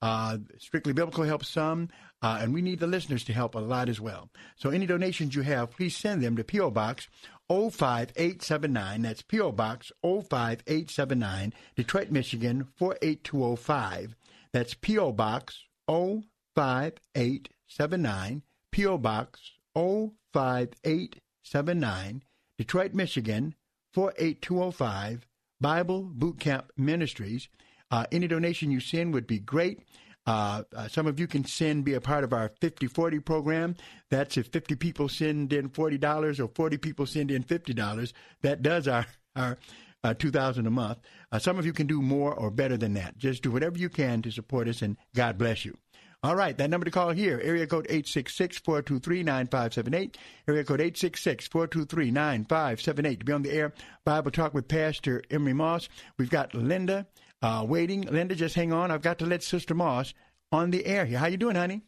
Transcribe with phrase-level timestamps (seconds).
[0.00, 1.88] Uh, Strictly Biblical helps some,
[2.22, 4.30] uh, and we need the listeners to help a lot as well.
[4.56, 6.70] So any donations you have, please send them to P.O.
[6.70, 7.08] Box
[7.48, 9.02] 05879.
[9.02, 9.52] That's P.O.
[9.52, 14.16] Box 05879, Detroit, Michigan 48205.
[14.52, 15.12] That's P.O.
[15.12, 18.42] Box 05879,
[18.72, 18.98] P.O.
[18.98, 22.22] Box 05879,
[22.56, 23.54] Detroit, Michigan
[23.94, 25.26] 48205,
[25.60, 27.48] Bible Boot Camp Ministries.
[27.90, 29.80] Uh, any donation you send would be great.
[30.26, 33.76] Uh, uh, some of you can send, be a part of our 50-40 program.
[34.10, 38.12] That's if 50 people send in $40 or 40 people send in $50.
[38.42, 39.56] That does our, our
[40.04, 40.98] uh, 2000 a month.
[41.32, 43.16] Uh, some of you can do more or better than that.
[43.16, 45.78] Just do whatever you can to support us, and God bless you.
[46.22, 50.16] All right, that number to call here, area code 866-423-9578,
[50.48, 53.18] area code 866-423-9578.
[53.20, 53.72] To be on the air,
[54.04, 55.88] Bible Talk with Pastor Emery Moss.
[56.18, 57.06] We've got Linda
[57.42, 58.02] uh, waiting.
[58.02, 58.90] Linda, just hang on.
[58.90, 60.14] I've got to let Sister Moss
[60.52, 61.18] on the air here.
[61.18, 61.82] How you doing, honey?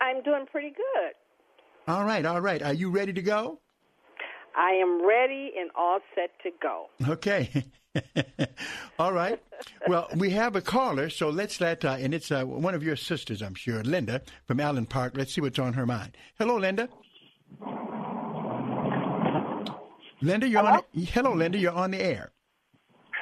[0.00, 1.12] I'm doing pretty good.
[1.86, 2.62] All right, all right.
[2.62, 3.60] Are you ready to go?
[4.56, 6.86] I am ready and all set to go.
[7.08, 7.64] Okay.
[8.98, 9.40] all right.
[9.88, 12.96] Well, we have a caller, so let's let, uh, and it's uh, one of your
[12.96, 15.14] sisters, I'm sure, Linda from Allen Park.
[15.16, 16.16] Let's see what's on her mind.
[16.38, 16.88] Hello, Linda.
[20.20, 20.76] Linda, you're Hello?
[20.76, 20.82] on.
[20.94, 21.58] The, hello, Linda.
[21.58, 22.30] You're on the air.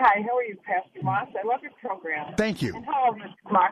[0.04, 1.28] Hi, how are you, Pastor Moss?
[1.40, 2.34] I love your program.
[2.36, 2.74] Thank you.
[2.74, 3.52] And hello, Mr.
[3.52, 3.70] Moss.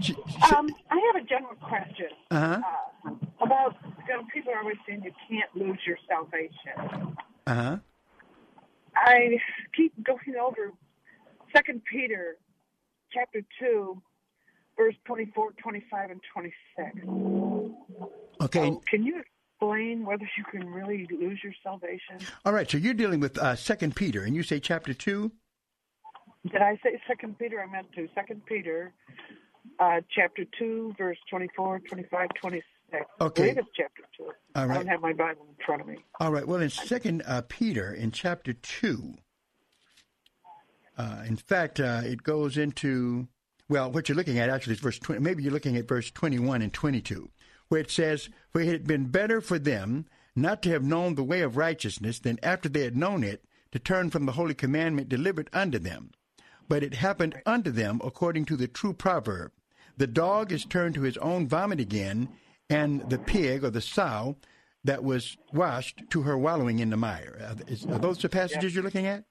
[0.00, 0.14] She,
[0.54, 2.60] Um, I have a general question uh huh.
[3.06, 3.10] uh,
[3.40, 3.76] about
[4.06, 7.16] you know, people are always saying you can't lose your salvation.
[7.46, 7.76] Uh huh.
[8.94, 9.38] I
[9.74, 10.72] keep going over
[11.56, 12.36] Second Peter,
[13.10, 14.02] chapter two,
[14.76, 16.94] verse 24, 25, and twenty six.
[18.42, 18.68] Okay.
[18.68, 19.22] So can you
[19.64, 22.18] explain whether you can really lose your salvation?
[22.44, 22.70] All right.
[22.70, 25.32] So you're dealing with uh, Second Peter, and you say chapter two.
[26.50, 27.60] Did I say Second Peter?
[27.60, 28.08] I meant to.
[28.14, 28.92] Second Peter,
[29.78, 32.66] uh, chapter two, verse 24, 25, 26.
[33.20, 33.50] Okay.
[33.50, 34.30] It's chapter two.
[34.54, 35.98] All I don't have my Bible in front of me.
[36.20, 36.46] All right.
[36.46, 39.14] Well, in Second uh, Peter, in chapter two,
[40.96, 43.28] uh, in fact, uh, it goes into
[43.68, 45.20] well, what you're looking at actually is verse 20.
[45.22, 47.30] Maybe you're looking at verse 21 and 22,
[47.74, 50.06] where it says, "For it had been better for them
[50.36, 53.80] not to have known the way of righteousness than after they had known it to
[53.80, 56.12] turn from the holy commandment delivered unto them.
[56.68, 59.50] But it happened unto them according to the true proverb:
[59.96, 62.28] The dog is turned to his own vomit again,
[62.70, 64.36] and the pig or the sow."
[64.84, 67.56] That was washed to her wallowing in the mire.
[67.88, 69.24] Are those the passages you're looking at?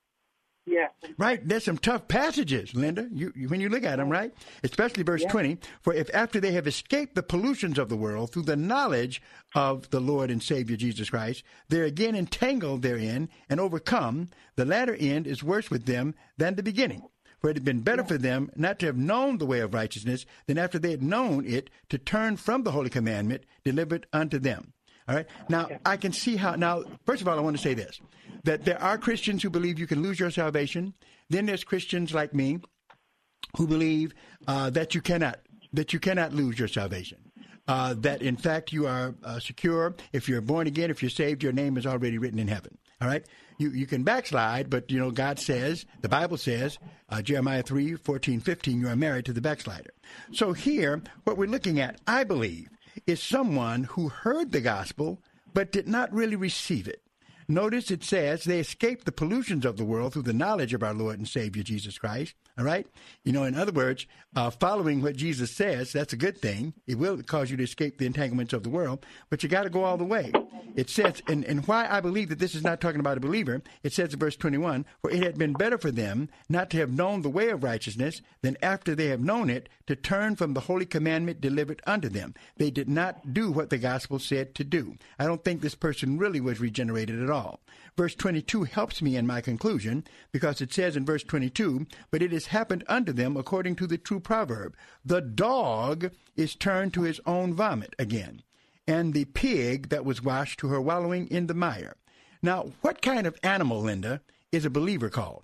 [0.66, 0.92] Yes.
[1.18, 3.10] Right, there's some tough passages, Linda.
[3.12, 4.34] You, you when you look at them, right?
[4.64, 5.30] Especially verse Yeah.
[5.30, 5.58] twenty.
[5.82, 9.22] For if after they have escaped the pollutions of the world through the knowledge
[9.54, 14.30] of the Lord and Savior Jesus Christ, they're again entangled therein and overcome.
[14.56, 17.04] The latter end is worse with them than the beginning.
[17.42, 20.26] For it had been better for them not to have known the way of righteousness
[20.48, 24.72] than after they had known it to turn from the holy commandment delivered unto them.
[25.10, 25.26] All right.
[25.50, 26.56] Now I can see how.
[26.56, 28.00] Now, first of all, I want to say this:
[28.44, 30.94] that there are Christians who believe you can lose your salvation.
[31.30, 32.60] Then there's Christians like me
[33.58, 34.14] who believe
[34.48, 35.40] uh, that you cannot
[35.72, 37.18] that you cannot lose your salvation.
[37.68, 40.92] Uh, that in fact you are uh, secure if you're born again.
[40.92, 42.78] If you're saved, your name is already written in heaven.
[43.02, 43.26] All right.
[43.58, 46.78] You you can backslide, but you know God says the Bible says
[47.10, 49.92] uh, Jeremiah 3, 14, 15, You are married to the backslider.
[50.32, 52.70] So here, what we're looking at, I believe,
[53.08, 55.22] is someone who heard the gospel
[55.54, 57.03] but did not really receive it.
[57.48, 60.94] Notice it says they escaped the pollutions of the world through the knowledge of our
[60.94, 62.36] Lord and Savior Jesus Christ.
[62.58, 62.88] All right?
[63.24, 64.06] You know, in other words,
[64.36, 66.74] uh, following what Jesus says, that's a good thing.
[66.88, 69.70] It will cause you to escape the entanglements of the world, but you got to
[69.70, 70.32] go all the way.
[70.76, 73.62] It says, and, and why I believe that this is not talking about a believer,
[73.84, 76.92] it says in verse 21 For it had been better for them not to have
[76.92, 80.62] known the way of righteousness than after they have known it to turn from the
[80.62, 82.34] holy commandment delivered unto them.
[82.58, 84.96] They did not do what the gospel said to do.
[85.20, 87.33] I don't think this person really was regenerated at all.
[87.96, 92.32] Verse 22 helps me in my conclusion because it says in verse 22, But it
[92.32, 94.76] has happened unto them according to the true proverb
[95.06, 98.42] The dog is turned to his own vomit again,
[98.88, 101.96] and the pig that was washed to her wallowing in the mire.
[102.42, 104.22] Now, what kind of animal, Linda,
[104.52, 105.44] is a believer called?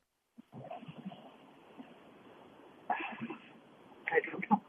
[4.12, 4.62] I don't know.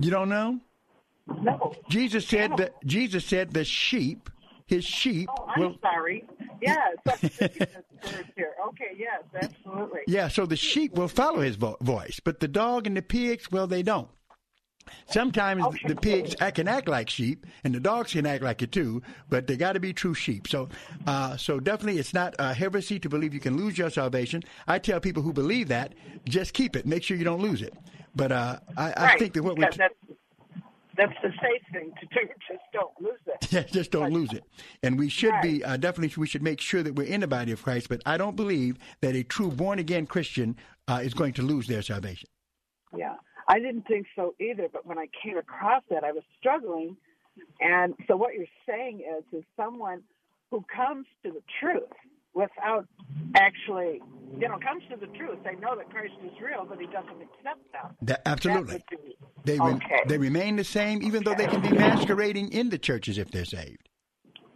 [0.00, 0.60] You don't know?
[1.42, 1.74] No.
[1.90, 4.30] Jesus said that Jesus said the sheep,
[4.66, 6.24] his sheep Oh, I'm will sorry.
[6.60, 6.96] Yes.
[7.06, 8.54] substitute this word here.
[8.68, 8.96] Okay.
[8.96, 9.22] Yes.
[9.34, 10.00] Absolutely.
[10.06, 13.50] Yeah, so the sheep will follow his vo- voice, but the dog and the pigs,
[13.50, 14.08] well, they don't.
[15.06, 18.72] Sometimes the pigs act, can act like sheep, and the dogs can act like it
[18.72, 20.48] too, but they got to be true sheep.
[20.48, 20.68] So,
[21.06, 24.42] uh, so definitely, it's not a heresy to believe you can lose your salvation.
[24.66, 25.94] I tell people who believe that,
[26.26, 26.86] just keep it.
[26.86, 27.74] Make sure you don't lose it.
[28.16, 29.76] But uh, I, I think that what we that's
[30.98, 32.28] that's the safe thing to do.
[32.48, 33.52] Just don't lose it.
[33.52, 34.42] Yeah, just don't lose it.
[34.82, 37.52] And we should be uh, definitely we should make sure that we're in the body
[37.52, 37.88] of Christ.
[37.88, 40.56] But I don't believe that a true born again Christian
[40.88, 42.28] uh, is going to lose their salvation.
[42.96, 43.14] Yeah,
[43.48, 44.68] I didn't think so either.
[44.72, 46.96] But when I came across that, I was struggling.
[47.60, 50.02] And so what you're saying is, is someone
[50.50, 51.92] who comes to the truth
[52.34, 52.86] without
[53.34, 54.00] actually,
[54.38, 55.38] you know, comes to the truth.
[55.44, 57.96] They know that Christ is real, but he doesn't accept them.
[58.02, 58.78] That, absolutely.
[58.78, 60.00] That would be- They re- okay.
[60.06, 63.44] they remain the same, even though they can be masquerading in the churches if they're
[63.44, 63.88] saved.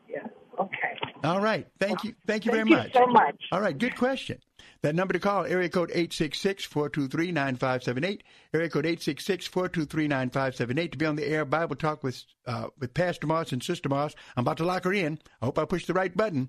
[0.08, 0.26] Yeah.
[0.58, 0.96] Okay.
[1.24, 1.66] All right.
[1.78, 2.14] Thank you.
[2.26, 2.92] Thank you Thank very you much.
[2.92, 3.36] so much.
[3.52, 3.78] All right.
[3.78, 4.38] Good question.
[4.82, 8.20] That number to call, area code 866-423-9578.
[8.52, 13.52] Area code 866-423-9578 to be on the air Bible Talk with, uh, with Pastor Moss
[13.52, 14.14] and Sister Moss.
[14.36, 15.20] I'm about to lock her in.
[15.40, 16.48] I hope I pushed the right button.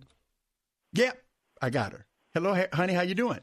[0.93, 1.17] Yep.
[1.61, 2.07] I got her.
[2.33, 2.93] Hello, honey.
[2.93, 3.39] How you doing?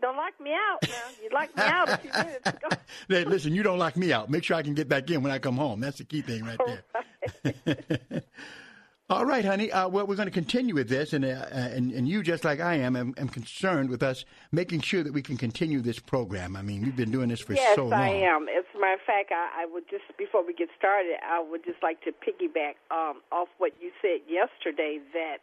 [0.00, 1.22] Don't lock me out now.
[1.22, 2.68] You locked me out a few minutes ago.
[3.08, 4.30] hey, listen, you don't lock me out.
[4.30, 5.80] Make sure I can get back in when I come home.
[5.80, 7.54] That's the key thing right there.
[7.66, 8.22] Right.
[9.10, 9.72] All right, honey.
[9.72, 12.60] Uh, well, we're going to continue with this, and, uh, and and you, just like
[12.60, 16.54] I am, am, am, concerned with us making sure that we can continue this program.
[16.54, 17.98] I mean, we've been doing this for yes, so long.
[17.98, 18.48] Yes, I am.
[18.48, 21.64] As a matter of fact, I, I, would just before we get started, I would
[21.64, 25.38] just like to piggyback um, off what you said yesterday that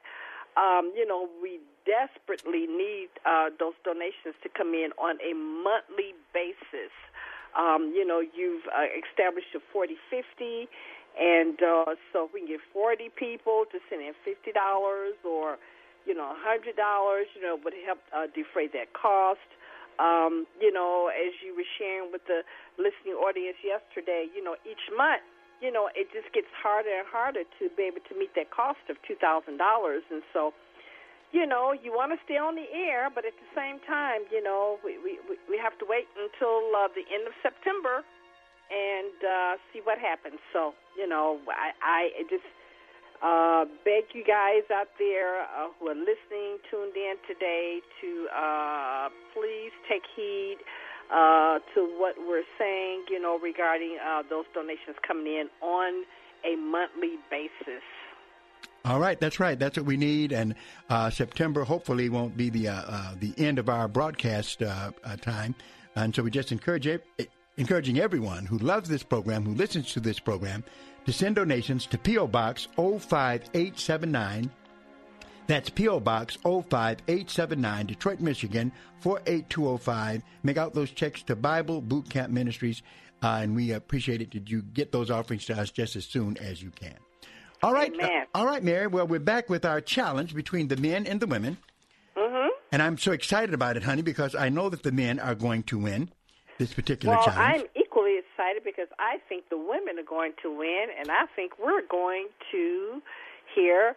[0.57, 6.17] um, you know we desperately need uh, those donations to come in on a monthly
[6.33, 6.93] basis.
[7.55, 10.67] Um, you know, you've uh, established a 40 50
[11.15, 14.51] and uh, so if we can get 40 people to send in $50
[15.23, 15.55] or,
[16.05, 19.47] you know, $100, you know, would help uh, defray that cost.
[19.95, 22.43] Um, you know, as you were sharing with the
[22.75, 25.23] listening audience yesterday, you know, each month,
[25.61, 28.81] you know, it just gets harder and harder to be able to meet that cost
[28.89, 29.55] of $2,000.
[29.55, 30.53] And so,
[31.31, 34.43] you know, you want to stay on the air, but at the same time, you
[34.43, 35.19] know, we, we,
[35.49, 38.03] we have to wait until uh, the end of September
[38.71, 40.39] and uh, see what happens.
[40.51, 42.47] So, you know, I, I just
[43.21, 49.09] uh, beg you guys out there uh, who are listening, tuned in today, to uh,
[49.33, 50.57] please take heed
[51.11, 56.03] uh, to what we're saying, you know, regarding uh, those donations coming in on
[56.43, 57.83] a monthly basis.
[58.83, 59.57] All right, that's right.
[59.57, 60.53] That's what we need, and
[60.89, 64.61] uh, September hopefully won't be the uh, uh, the end of our broadcast
[65.21, 65.55] time,
[65.95, 67.03] and so we just encourage it,
[67.57, 70.63] encouraging everyone who loves this program, who listens to this program,
[71.05, 72.27] to send donations to P.O.
[72.27, 74.51] Box 05879.
[75.47, 75.99] That's P.O.
[75.99, 78.71] Box 05879, Detroit, Michigan
[79.01, 80.23] 48205.
[80.43, 82.81] Make out those checks to Bible Boot Camp Ministries,
[83.21, 86.37] uh, and we appreciate it that you get those offerings to us just as soon
[86.37, 86.95] as you can.
[87.61, 88.87] All right, uh, all right, Mary.
[88.87, 91.57] Well, we're back with our challenge between the men and the women.
[92.17, 92.49] Mm-hmm.
[92.71, 95.63] And I'm so excited about it, honey, because I know that the men are going
[95.63, 96.09] to win
[96.57, 97.61] this particular well, challenge?
[97.61, 101.53] I'm equally excited because I think the women are going to win, and I think
[101.59, 103.01] we're going to
[103.53, 103.95] hear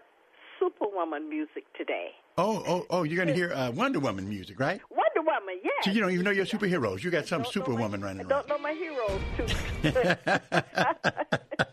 [0.58, 2.08] Superwoman music today.
[2.36, 3.02] Oh, oh, oh!
[3.02, 4.80] You're going to hear uh, Wonder Woman music, right?
[4.90, 5.84] Wonder Woman, yes.
[5.84, 7.02] So you don't even know your superheroes.
[7.02, 8.32] You got some Superwoman running around.
[8.32, 9.46] I don't know my heroes too.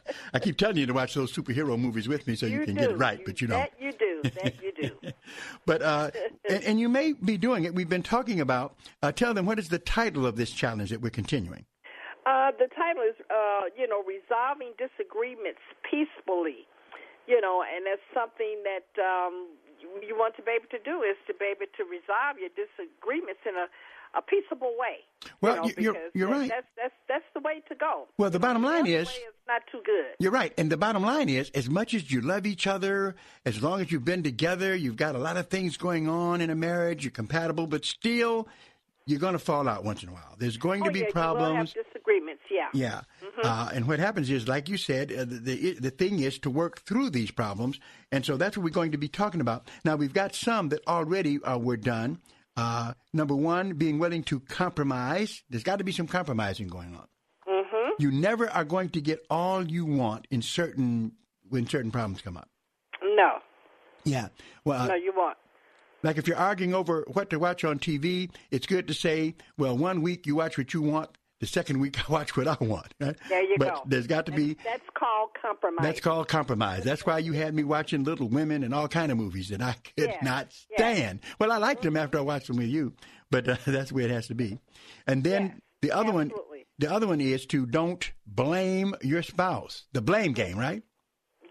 [0.33, 2.75] I keep telling you to watch those superhero movies with me so you, you can
[2.75, 2.81] do.
[2.81, 3.59] get it right, but you don't.
[3.59, 4.21] That you do.
[4.23, 5.11] That you do.
[5.65, 6.11] but uh,
[6.49, 7.75] and, and, you may be doing it.
[7.75, 8.75] We've been talking about.
[9.01, 11.65] Uh, tell them what is the title of this challenge that we're continuing.
[12.25, 16.65] Uh, the title is, uh, you know, resolving disagreements peacefully.
[17.27, 19.47] You know, and that's something that um,
[20.01, 23.41] you want to be able to do is to be able to resolve your disagreements
[23.45, 23.67] in a,
[24.17, 25.03] a peaceable way.
[25.41, 26.49] Well, you are you're right.
[26.49, 28.07] That's that's that's the way to go.
[28.17, 29.09] Well, the bottom line is
[29.47, 30.15] not too good.
[30.19, 33.15] You're right, and the bottom line is, as much as you love each other,
[33.45, 36.49] as long as you've been together, you've got a lot of things going on in
[36.49, 38.47] a marriage, you're compatible, but still.
[39.07, 40.33] You're going to fall out once in a while.
[40.39, 41.75] There's going oh, to be yeah, problems.
[42.55, 42.69] Yeah.
[42.73, 43.01] Yeah.
[43.23, 43.41] Mm-hmm.
[43.43, 46.49] Uh, and what happens is, like you said, uh, the, the, the thing is to
[46.49, 47.79] work through these problems,
[48.11, 49.67] and so that's what we're going to be talking about.
[49.83, 52.19] Now we've got some that already uh, were done.
[52.57, 55.43] Uh, number one, being willing to compromise.
[55.49, 57.07] There's got to be some compromising going on.
[57.47, 57.89] Mm-hmm.
[57.99, 61.11] You never are going to get all you want in certain
[61.49, 62.49] when certain problems come up.
[63.03, 63.39] No.
[64.05, 64.29] Yeah.
[64.63, 64.83] Well.
[64.83, 65.37] Uh, no, you won't.
[66.03, 69.75] Like if you're arguing over what to watch on TV, it's good to say, well,
[69.75, 72.93] one week you watch what you want, the second week I watch what I want.
[72.99, 73.15] Right?
[73.29, 73.81] There you but go.
[73.85, 74.57] there's got to that's, be.
[74.63, 75.83] That's called compromise.
[75.83, 76.83] That's called compromise.
[76.83, 79.75] That's why you had me watching Little Women and all kind of movies that I
[79.97, 81.21] could not stand.
[81.39, 82.93] Well, I liked them after I watched them with you,
[83.31, 84.59] but uh, that's where it has to be.
[85.07, 85.53] And then yes.
[85.81, 86.57] the other Absolutely.
[86.57, 89.85] one, the other one is to don't blame your spouse.
[89.93, 90.83] The blame game, right?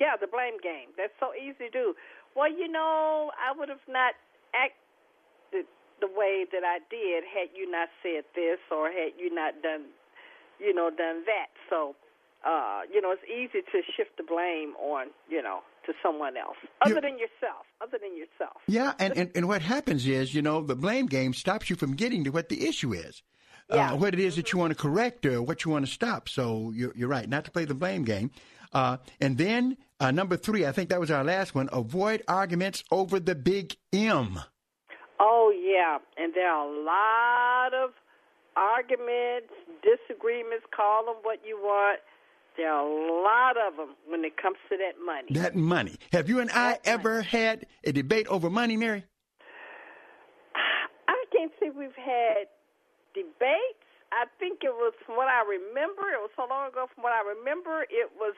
[0.00, 0.91] Yeah, the blame game.
[0.97, 1.95] That's so easy to do.
[2.37, 4.14] Well, you know, I would have not
[4.55, 4.84] acted
[6.01, 9.87] the way that I did had you not said this or had you not done,
[10.59, 11.49] you know, done that.
[11.71, 11.95] So,
[12.45, 16.57] uh, you know, it's easy to shift the blame on, you know, to someone else
[16.83, 17.67] other You- than yourself.
[17.81, 18.63] Other than yourself.
[18.67, 21.95] Yeah, and, and, and what happens is, you know, the blame game stops you from
[21.95, 23.23] getting to what the issue is.
[23.71, 23.93] Yeah.
[23.93, 26.29] Uh, what it is that you want to correct or what you want to stop.
[26.29, 28.31] So you're, you're right, not to play the blame game.
[28.75, 32.85] Uh, and then uh, number three, I think that was our last one avoid arguments
[32.91, 34.41] over the big M.
[35.21, 37.90] Oh yeah, and there are a lot of
[38.56, 39.52] arguments,
[39.83, 40.64] disagreements.
[40.75, 42.00] Call them what you want.
[42.56, 45.26] There are a lot of them when it comes to that money.
[45.30, 45.97] That money.
[46.12, 49.04] Have you and I ever had a debate over money, Mary?
[50.54, 52.47] I can't say we've had
[53.12, 53.83] debates.
[54.12, 56.06] I think it was from what I remember.
[56.14, 56.87] It was so long ago.
[56.94, 58.35] From what I remember, it was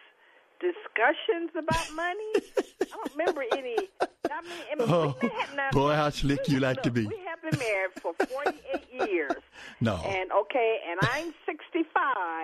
[0.60, 2.32] discussions about money.
[2.80, 3.76] I don't remember any.
[4.00, 5.14] I mean, I mean Oh,
[5.54, 7.06] not, boy, how slick you like look, to be.
[7.06, 9.32] We have been married for 48 years.
[9.80, 9.96] No.
[10.04, 11.94] And okay, and I'm 65.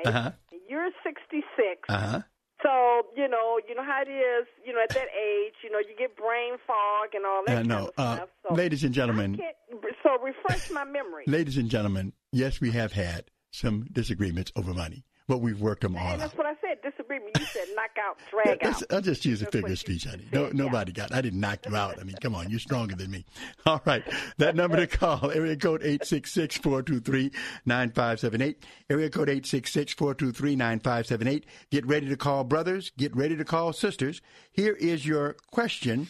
[0.06, 0.30] Uh-huh.
[0.52, 1.44] And you're 66.
[1.88, 2.20] Uh huh.
[2.62, 4.46] So you know, you know how it is.
[4.64, 7.56] You know, at that age, you know, you get brain fog and all that Uh,
[7.56, 8.28] kind no, of uh, stuff.
[8.48, 9.40] So ladies and gentlemen,
[10.02, 11.24] so refresh my memory.
[11.26, 15.96] ladies and gentlemen, yes, we have had some disagreements over money, but we've worked them
[15.96, 16.78] all that's what I said.
[16.82, 17.30] Disagreement.
[17.38, 18.82] You said knock out, drag out.
[18.90, 20.24] I'll just use a That's figure of speech, honey.
[20.24, 20.50] said, No, yeah.
[20.54, 21.12] nobody got.
[21.14, 21.98] I didn't knock you out.
[22.00, 23.24] I mean, come on, you're stronger than me.
[23.66, 24.02] All right,
[24.38, 27.30] that number to call area code eight six six four two three
[27.66, 28.64] nine five seven eight.
[28.90, 31.46] Area code eight six six four two three nine five seven eight.
[31.70, 32.90] Get ready to call brothers.
[32.96, 34.20] Get ready to call sisters.
[34.52, 36.08] Here is your question.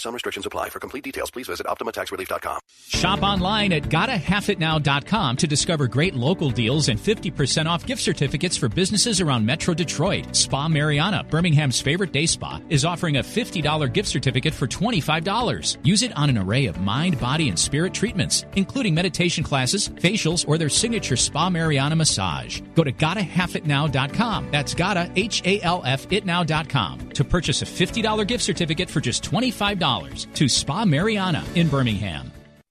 [0.00, 0.70] Some restrictions apply.
[0.70, 2.60] For complete details, please visit OptimaTaxRelief.com.
[2.88, 8.68] Shop online at gottahalfitnow.com to discover great local deals and 50% off gift certificates for
[8.68, 10.34] businesses around Metro Detroit.
[10.34, 15.78] Spa Mariana, Birmingham's favorite day spa, is offering a $50 gift certificate for $25.
[15.82, 20.46] Use it on an array of mind, body, and spirit treatments, including meditation classes, facials,
[20.48, 22.60] or their signature Spa Mariana massage.
[22.74, 24.50] Go to gottahalfitnow.com.
[24.50, 29.78] That's gotta, H-A-L-F, itnow.com to purchase a $50 gift certificate for just $25
[30.34, 32.35] to Spa Mariana in Birmingham.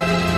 [0.00, 0.37] That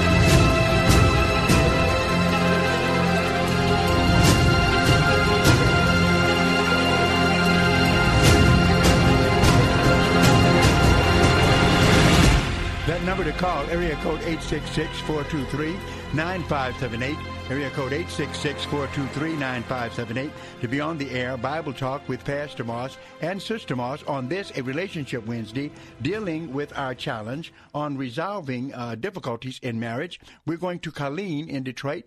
[13.30, 17.16] to call area code 866-423-9578.
[17.50, 23.76] Area code 866-423-9578 to be on the air Bible Talk with Pastor Moss and Sister
[23.76, 25.70] Moss on this, a Relationship Wednesday,
[26.02, 30.20] dealing with our challenge on resolving uh, difficulties in marriage.
[30.46, 32.04] We're going to Colleen in Detroit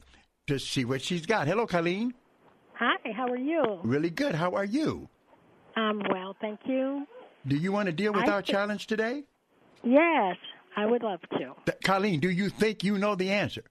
[0.48, 1.48] to see what she's got.
[1.48, 2.14] Hello, Colleen.
[2.74, 3.80] Hi, how are you?
[3.84, 4.36] Really good.
[4.36, 5.08] How are you?
[5.76, 7.08] I'm well, thank you.
[7.48, 9.24] Do you want to deal with I our thi- challenge today?
[9.84, 10.36] Yes,
[10.76, 11.74] I would love to.
[11.84, 13.64] Colleen, do you think you know the answer?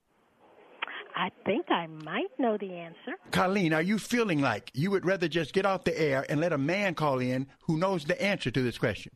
[1.14, 3.12] I think I might know the answer.
[3.30, 6.52] Colleen, are you feeling like you would rather just get off the air and let
[6.52, 9.12] a man call in who knows the answer to this question?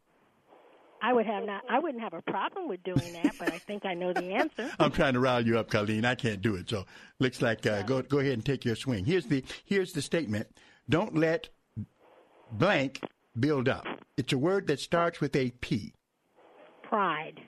[1.03, 1.62] I would have not.
[1.70, 4.70] I wouldn't have a problem with doing that, but I think I know the answer.
[4.79, 6.05] I'm trying to rile you up, Colleen.
[6.05, 6.68] I can't do it.
[6.68, 6.85] So
[7.18, 9.05] looks like uh, go go ahead and take your swing.
[9.05, 10.49] Here's the here's the statement.
[10.88, 11.49] Don't let
[12.53, 13.01] blank
[13.38, 13.87] build up.
[14.16, 15.92] It's a word that starts with a P.
[16.83, 17.40] Pride.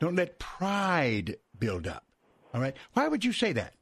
[0.00, 2.04] Don't let pride build up.
[2.54, 2.76] All right.
[2.92, 3.74] Why would you say that?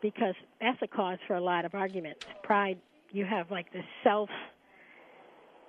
[0.00, 2.20] because that's a cause for a lot of arguments.
[2.42, 2.78] Pride,
[3.10, 4.28] you have like the self,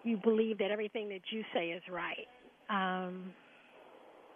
[0.04, 2.28] you believe that everything that you say is right.
[2.70, 3.34] Um,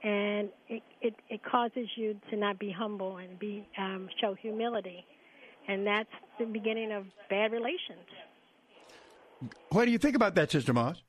[0.03, 5.05] and it, it, it causes you to not be humble and be um, show humility.
[5.67, 8.05] And that's the beginning of bad relations.
[9.69, 11.01] What do you think about that, Sister Moss?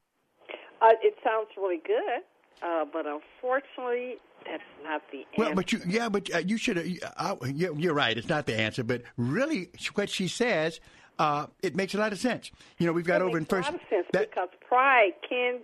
[0.80, 2.22] Uh, it sounds really good,
[2.62, 5.28] uh, but unfortunately, that's not the answer.
[5.38, 7.00] Well, but you, yeah, but uh, you should.
[7.16, 8.16] Uh, you're right.
[8.16, 10.80] It's not the answer, but really, what she says,
[11.18, 12.50] uh, it makes a lot of sense.
[12.78, 13.70] You know, we've got it over in makes a first.
[13.72, 15.60] lot of sense that- because pride can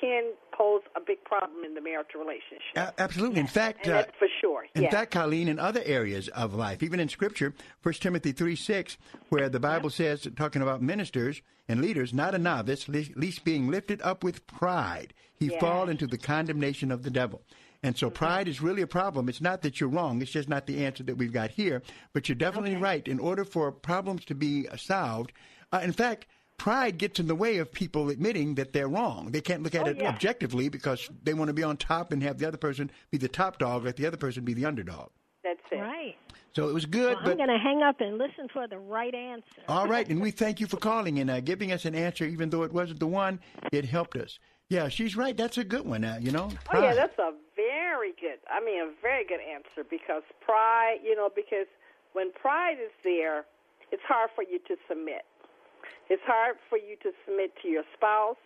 [0.00, 2.76] can pose a big problem in the marital relationship.
[2.76, 3.40] a- absolutely.
[3.40, 4.66] In fact, uh, for sure.
[4.74, 4.90] In yeah.
[4.90, 8.96] fact, Colleen, in other areas of life, even in Scripture, First Timothy three six,
[9.30, 14.00] where the Bible says, talking about ministers and leaders, not a novice, least being lifted
[14.02, 15.58] up with pride, he Yeah.
[15.60, 17.42] fall into the condemnation of the devil.
[17.84, 19.28] And so pride is really a problem.
[19.28, 20.22] It's not that you're wrong.
[20.22, 21.82] It's just not the answer that we've got here.
[22.12, 23.08] But you're definitely right.
[23.08, 25.32] In order for problems to be solved,
[25.72, 26.26] uh, in fact,
[26.62, 29.32] pride gets in the way of people admitting that they're wrong.
[29.32, 30.10] They can't look at Oh, it yeah.
[30.10, 33.26] objectively because they want to be on top and have the other person be the
[33.28, 35.08] top dog, let the other person be the underdog.
[35.42, 35.76] That's it.
[35.80, 36.14] Right.
[36.54, 39.12] So it was good, Well, I'm going to hang up and listen for the right
[39.12, 39.62] answer.
[39.68, 42.50] all right, and we thank you for calling and uh, giving us an answer, even
[42.50, 43.40] though it wasn't the one.
[43.72, 44.38] It helped us.
[44.68, 45.36] Yeah, she's right.
[45.36, 46.04] That's a good one.
[46.04, 48.38] Uh, you know, Oh yeah, that's a very good.
[48.48, 50.98] I mean, a very good answer because pride.
[51.02, 51.66] You know, because
[52.12, 53.44] when pride is there,
[53.90, 55.22] it's hard for you to submit.
[56.12, 58.36] It's hard for you to submit to your spouse,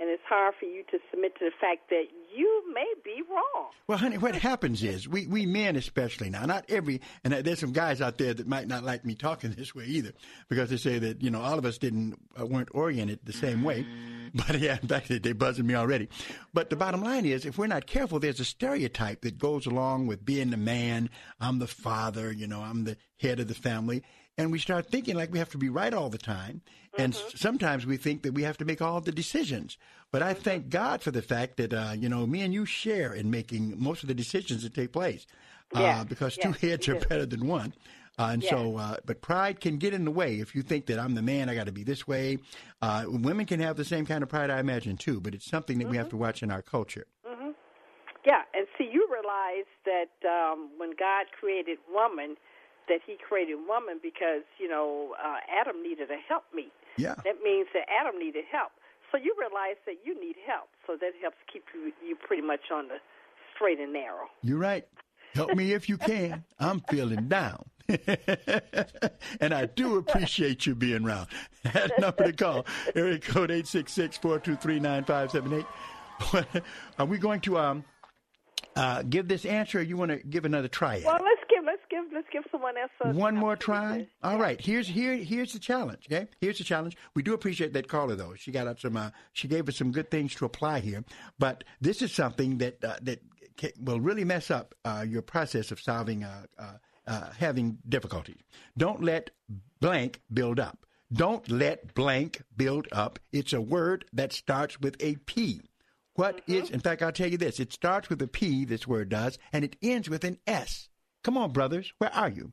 [0.00, 3.70] and it's hard for you to submit to the fact that you may be wrong.
[3.86, 7.70] Well, honey, what happens is we, we men especially now, not every, and there's some
[7.70, 10.10] guys out there that might not like me talking this way either,
[10.48, 13.62] because they say that you know all of us didn't uh, weren't oriented the same
[13.62, 13.86] way.
[14.36, 16.08] But yeah, in fact, they they buzzing me already.
[16.52, 20.08] But the bottom line is, if we're not careful, there's a stereotype that goes along
[20.08, 21.08] with being the man.
[21.38, 24.02] I'm the father, you know, I'm the head of the family,
[24.36, 26.60] and we start thinking like we have to be right all the time.
[26.96, 29.78] And s- sometimes we think that we have to make all the decisions.
[30.12, 33.12] But I thank God for the fact that uh, you know me and you share
[33.14, 35.26] in making most of the decisions that take place.
[35.74, 37.74] Yeah, Uh, because yeah, two heads are better than one.
[38.16, 41.00] Uh, and so, uh, but pride can get in the way if you think that
[41.00, 42.38] I'm the man, I got to be this way.
[42.80, 45.78] Uh, women can have the same kind of pride, I imagine, too, but it's something
[45.80, 47.06] that we have to watch in our culture.
[47.26, 47.50] Mm-hmm.
[48.24, 52.36] Yeah, and see, you realize that um, when God created woman,
[52.88, 56.72] that He created woman because you know uh, Adam needed a helpmeet.
[56.96, 57.14] Yeah.
[57.24, 58.72] That means that Adam needed help.
[59.10, 60.68] So you realize that you need help.
[60.86, 62.96] So that helps keep you you pretty much on the
[63.54, 64.28] straight and narrow.
[64.42, 64.86] You're right.
[65.34, 66.44] Help me if you can.
[66.60, 67.64] I'm feeling down.
[69.40, 71.28] and I do appreciate you being around.
[71.72, 75.66] That number to call, area code 866-423-9578.
[76.98, 77.84] Are we going to um,
[78.76, 81.04] uh, give this answer or you want to give another try at?
[81.04, 84.08] Well, let's give let's give let's give someone else a One more try.
[84.22, 84.60] All right.
[84.60, 86.06] Here's here here's the challenge.
[86.10, 86.28] Okay.
[86.40, 86.96] Here's the challenge.
[87.14, 88.34] We do appreciate that caller though.
[88.36, 88.96] She got out some.
[88.96, 91.04] Uh, she gave us some good things to apply here.
[91.38, 93.20] But this is something that uh, that
[93.56, 96.72] ca will really mess up uh, your process of solving uh, uh,
[97.06, 98.40] uh, having difficulties.
[98.76, 99.30] Don't let
[99.80, 100.86] blank build up.
[101.12, 103.18] Don't let blank build up.
[103.32, 105.62] It's a word that starts with a P.
[106.14, 106.70] What is?
[106.70, 107.58] in fact, I'll tell you this.
[107.58, 110.88] It starts with a P, this word does, and it ends with an S.
[111.24, 111.92] Come on, brothers.
[111.98, 112.52] Where are you?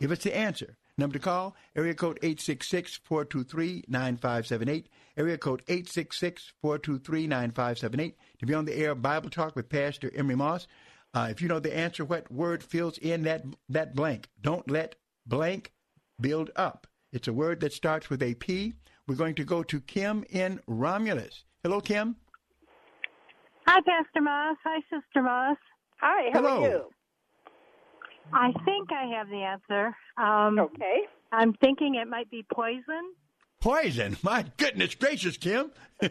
[0.00, 0.76] Give us the answer.
[0.98, 4.84] Number to call, area code 866-423-9578.
[5.16, 8.12] Area code 866-423-9578.
[8.40, 10.66] To be on the air, Bible Talk with Pastor Emery Moss.
[11.14, 14.28] Uh, if you know the answer, what word fills in that, that blank?
[14.42, 15.72] Don't let blank
[16.20, 16.86] build up.
[17.12, 18.74] It's a word that starts with a P.
[19.08, 21.44] We're going to go to Kim in Romulus.
[21.62, 22.16] Hello, Kim.
[23.72, 24.56] Hi, Pastor Moss.
[24.64, 25.56] Hi, Sister Moss.
[26.00, 26.64] Hi, how Hello.
[26.64, 26.84] are you?
[28.32, 29.96] I think I have the answer.
[30.16, 31.02] Um, okay.
[31.30, 33.14] I'm thinking it might be poison.
[33.60, 34.16] Poison.
[34.24, 35.70] My goodness gracious, Kim.
[36.02, 36.10] well,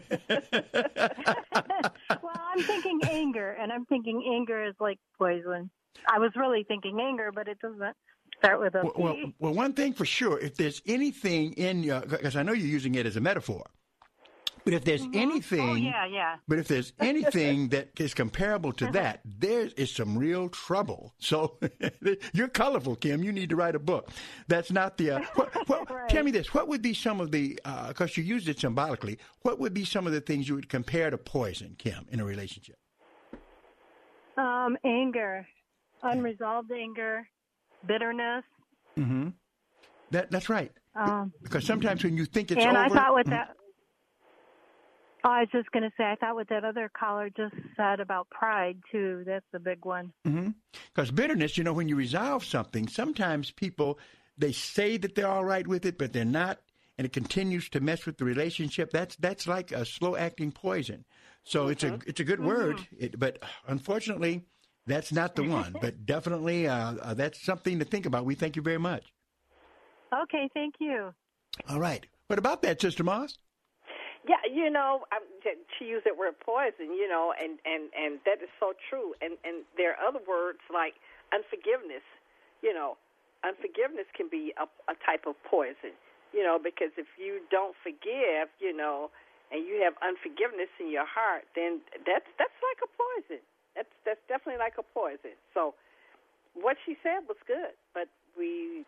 [2.32, 5.70] I'm thinking anger, and I'm thinking anger is like poison.
[6.10, 7.94] I was really thinking anger, but it doesn't
[8.38, 12.00] start with a Well, well, well, one thing for sure, if there's anything in your,
[12.00, 13.66] because I know you're using it as a metaphor,
[14.64, 16.36] but if there's anything, Oh, yeah, yeah.
[16.48, 21.14] but if there's anything that is comparable to that, there is some real trouble.
[21.18, 21.58] So
[22.32, 23.22] you're colorful, Kim.
[23.22, 24.10] You need to write a book.
[24.48, 25.10] That's not the.
[25.12, 27.58] Uh, what, what, Tell me this: What would be some of the?
[27.88, 29.18] Because you used it symbolically.
[29.42, 32.24] What would be some of the things you would compare to poison, Kim, in a
[32.24, 32.76] relationship?
[34.36, 35.46] Um, anger,
[36.02, 37.28] unresolved anger,
[37.86, 38.44] bitterness.
[38.98, 39.28] Mm-hmm.
[40.12, 40.72] That that's right.
[40.96, 43.30] Um, Because sometimes when you think it's and over, I thought what Mhm.
[43.30, 43.56] that.
[45.24, 48.00] Oh, I was just going to say, I thought what that other caller just said
[48.00, 49.22] about pride too.
[49.26, 50.12] That's a big one.
[50.24, 51.14] Because Mm-hmm.
[51.14, 53.98] bitterness, you know, when you resolve something, sometimes people
[54.40, 56.60] they say that they're all right with it, but they're not,
[56.96, 58.90] and it continues to mess with the relationship.
[58.90, 61.04] That's that's like a slow acting poison.
[61.44, 64.46] So it's a it's a good word, it, but unfortunately,
[64.86, 65.76] that's not the one.
[65.80, 68.24] but definitely, uh, uh, that's something to think about.
[68.24, 69.04] We thank you very much.
[70.22, 71.12] Okay, thank you.
[71.68, 72.06] All right.
[72.26, 73.36] What about that, Sister Moss?
[74.26, 75.24] Yeah, you know, I'm,
[75.78, 79.14] she used that word poison, you know, and and and that is so true.
[79.24, 81.00] And and there are other words like
[81.32, 82.04] unforgiveness.
[82.60, 83.00] You know,
[83.40, 85.96] unforgiveness can be a, a type of poison.
[86.36, 89.10] You know, because if you don't forgive, you know,
[89.50, 93.42] and you have unforgiveness in your heart, then that's that's like a poison.
[93.72, 95.32] That's that's definitely like a poison.
[95.56, 95.72] So,
[96.52, 98.06] what she said was good, but
[98.36, 98.84] we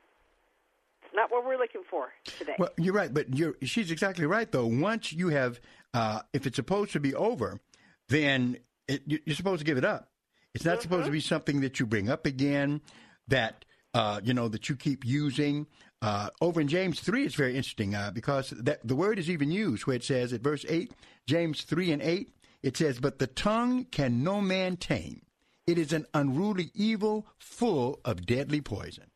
[1.14, 2.54] not what we're looking for today.
[2.58, 4.66] Well, you're right, but you're, she's exactly right, though.
[4.66, 5.60] Once you have,
[5.94, 7.60] uh, if it's supposed to be over,
[8.08, 10.08] then it, you- you're supposed to give it up.
[10.54, 12.82] It's not supposed to be something that you bring up again,
[13.28, 15.66] that uh, you know that you keep using.
[16.02, 19.50] Uh, over in James three, it's very interesting uh, because that, the word is even
[19.50, 20.92] used where it says at verse eight,
[21.26, 25.22] James three and eight, it says, "But the tongue can no man tame;
[25.66, 29.10] it is an unruly evil, full of deadly poison."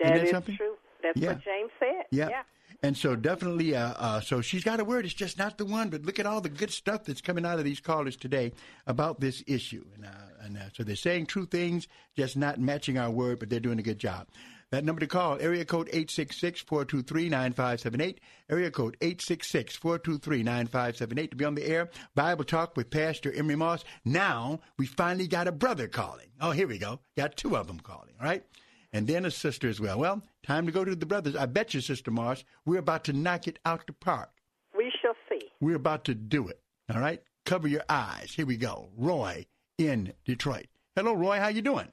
[0.00, 0.56] Isn't that is something?
[0.56, 0.76] true.
[1.14, 1.32] That's Yeah.
[1.34, 2.04] what James said.
[2.10, 2.28] Yeah.
[2.30, 2.42] yeah.
[2.82, 5.04] And so definitely, uh, uh, so she's got a word.
[5.04, 5.88] It's just not the one.
[5.90, 8.52] But look at all the good stuff that's coming out of these callers today
[8.86, 9.84] about this issue.
[9.96, 10.10] And, uh,
[10.42, 13.80] and uh, so they're saying true things, just not matching our word, but they're doing
[13.80, 14.28] a good job.
[14.70, 18.18] That number to call, area code 866-423-9578,
[18.50, 21.88] area code 866-423-9578 to be on the air.
[22.14, 23.84] Bible Talk with Pastor Emery Moss.
[24.04, 26.26] Now we finally got a brother calling.
[26.40, 27.00] Oh, here we go.
[27.16, 28.44] Got two of them calling, all right?
[28.92, 29.98] And then a sister as well.
[29.98, 31.36] Well, time to go to the brothers.
[31.36, 34.30] I bet you, Sister Moss, we're about to knock it out the park.
[34.76, 35.46] We shall see.
[35.60, 36.60] We're about to do it.
[36.92, 37.22] All right?
[37.44, 38.32] Cover your eyes.
[38.34, 38.88] Here we go.
[38.96, 39.46] Roy
[39.76, 40.66] in Detroit.
[40.96, 41.38] Hello, Roy.
[41.38, 41.88] How you doing?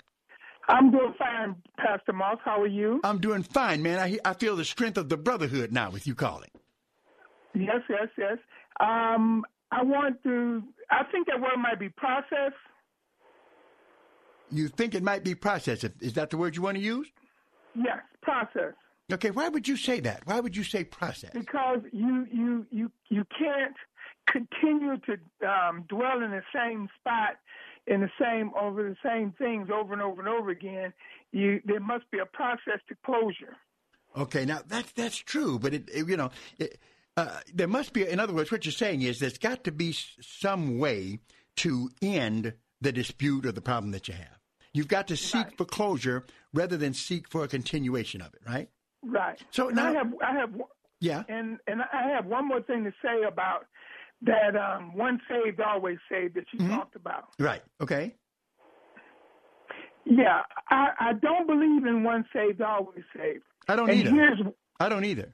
[0.67, 2.38] I'm doing fine, Pastor Moss.
[2.43, 2.99] How are you?
[3.03, 3.99] I'm doing fine, man.
[3.99, 6.49] I, I feel the strength of the brotherhood now with you calling.
[7.53, 8.38] Yes, yes, yes.
[8.79, 10.63] Um, I want to.
[10.89, 12.51] I think that word might be process.
[14.51, 15.84] You think it might be process.
[16.01, 17.08] Is that the word you want to use?
[17.75, 18.73] Yes, process.
[19.12, 20.21] Okay, why would you say that?
[20.25, 21.31] Why would you say process?
[21.34, 23.75] Because you you you you can't
[24.27, 27.38] continue to um, dwell in the same spot
[27.88, 30.91] in the same over the same things over and over and over again.
[31.31, 33.58] You there must be a process to closure.
[34.17, 36.79] Okay, now that's that's true, but it, it you know it,
[37.17, 38.08] uh, there must be.
[38.08, 41.19] In other words, what you're saying is there's got to be some way
[41.58, 42.53] to end
[42.86, 44.38] the dispute or the problem that you have.
[44.74, 48.69] You've got to seek for closure rather than seek for a continuation of it, right?
[49.04, 49.41] Right.
[49.52, 50.62] So And now- I have I have
[51.00, 51.24] Yeah.
[51.28, 53.65] and and I have one more thing to say about
[54.21, 56.76] that um, one saved always saved that you Mm-hmm.
[56.76, 57.26] talked about.
[57.39, 57.62] Right.
[57.82, 58.15] Okay.
[60.06, 63.43] Yeah, I, I don't believe in one saved always saved.
[63.67, 64.54] I don't and either.
[64.80, 65.34] I don't either.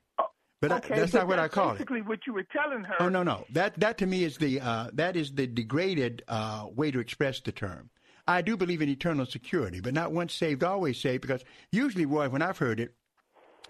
[0.62, 1.74] But I- that's but not what I that's call it.
[1.74, 2.96] Basically, what you were telling her.
[3.00, 3.46] Oh no, no.
[3.52, 7.40] That that to me is the uh, that is the degraded uh, way to express
[7.42, 7.90] the term.
[8.28, 11.22] I do believe in eternal security, but not once saved, always saved.
[11.24, 12.94] Because usually, Roy, when I've heard it,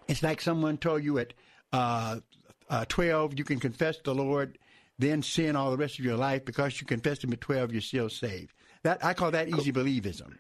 [0.10, 1.34] it's like someone told you at
[1.72, 2.20] uh,
[2.70, 4.58] uh, twelve you can confess the Lord,
[5.00, 7.82] then sin all the rest of your life because you confessed Him at twelve, you're
[7.82, 8.52] still saved.
[8.84, 10.34] That I call that easy believism.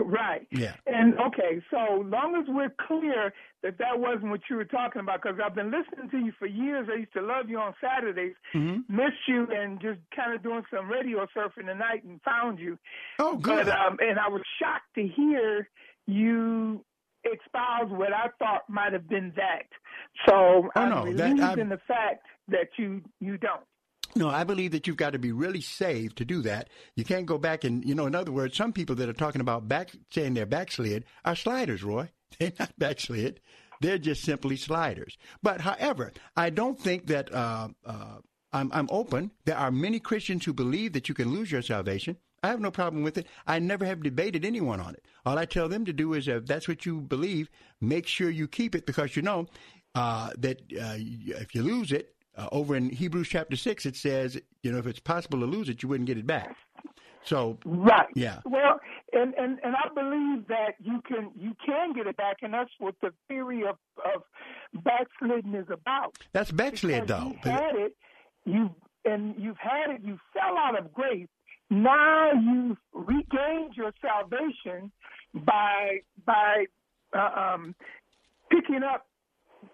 [0.04, 0.46] right.
[0.50, 0.74] Yeah.
[0.86, 5.22] And okay, so long as we're clear that that wasn't what you were talking about,
[5.22, 6.88] because I've been listening to you for years.
[6.92, 8.94] I used to love you on Saturdays, Mm-hmm.
[8.96, 12.78] missed you, and just kind of doing some radio surfing tonight and found you.
[13.18, 13.66] Oh, good.
[13.66, 15.68] But, um, and I was shocked to hear
[16.06, 16.84] you
[17.24, 19.66] espouse what I thought might have been that.
[20.28, 23.62] So Oh, I'm no, that- relieved I'm- in the fact that you you don't.
[24.14, 26.68] No, I believe that you've got to be really saved to do that.
[26.96, 29.40] You can't go back and, you know, in other words, some people that are talking
[29.40, 32.10] about back, saying they're backslid are sliders, Roy.
[32.38, 33.40] They're not backslid.
[33.80, 35.18] They're just simply sliders.
[35.42, 38.18] But however, I don't think that uh, uh,
[38.52, 39.32] I'm, I'm open.
[39.44, 42.16] There are many Christians who believe that you can lose your salvation.
[42.42, 43.26] I have no problem with it.
[43.46, 45.04] I never have debated anyone on it.
[45.24, 47.48] All I tell them to do is, if that's what you believe,
[47.80, 49.46] make sure you keep it because you know
[49.94, 54.40] uh, that uh, if you lose it, uh, over in Hebrews chapter six, it says,
[54.62, 56.56] you know, if it's possible to lose it, you wouldn't get it back.
[57.24, 58.40] So right, yeah.
[58.44, 58.80] Well,
[59.12, 62.70] and and and I believe that you can you can get it back, and that's
[62.78, 63.76] what the theory of
[64.14, 64.22] of
[64.82, 66.16] backsliding is about.
[66.32, 67.34] That's backslid, though.
[67.44, 67.96] You had it,
[68.44, 68.70] you
[69.04, 70.02] and you've had it.
[70.02, 71.28] You fell out of grace.
[71.70, 74.90] Now you've regained your salvation
[75.32, 76.66] by by
[77.16, 77.74] uh, um,
[78.50, 79.06] picking up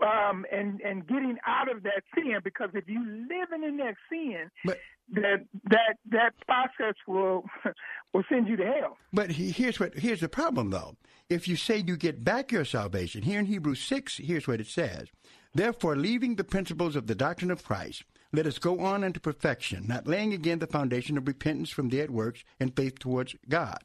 [0.02, 4.50] um, and and getting out of that sin because if you living in that sin,
[4.64, 4.78] but,
[5.12, 7.44] that that that process will
[8.14, 8.96] will send you to hell.
[9.12, 10.96] But he, here's what here's the problem though.
[11.28, 14.66] If you say you get back your salvation, here in Hebrews six, here's what it
[14.66, 15.08] says:
[15.54, 19.86] Therefore, leaving the principles of the doctrine of Christ, let us go on unto perfection,
[19.86, 23.82] not laying again the foundation of repentance from dead works and faith towards God,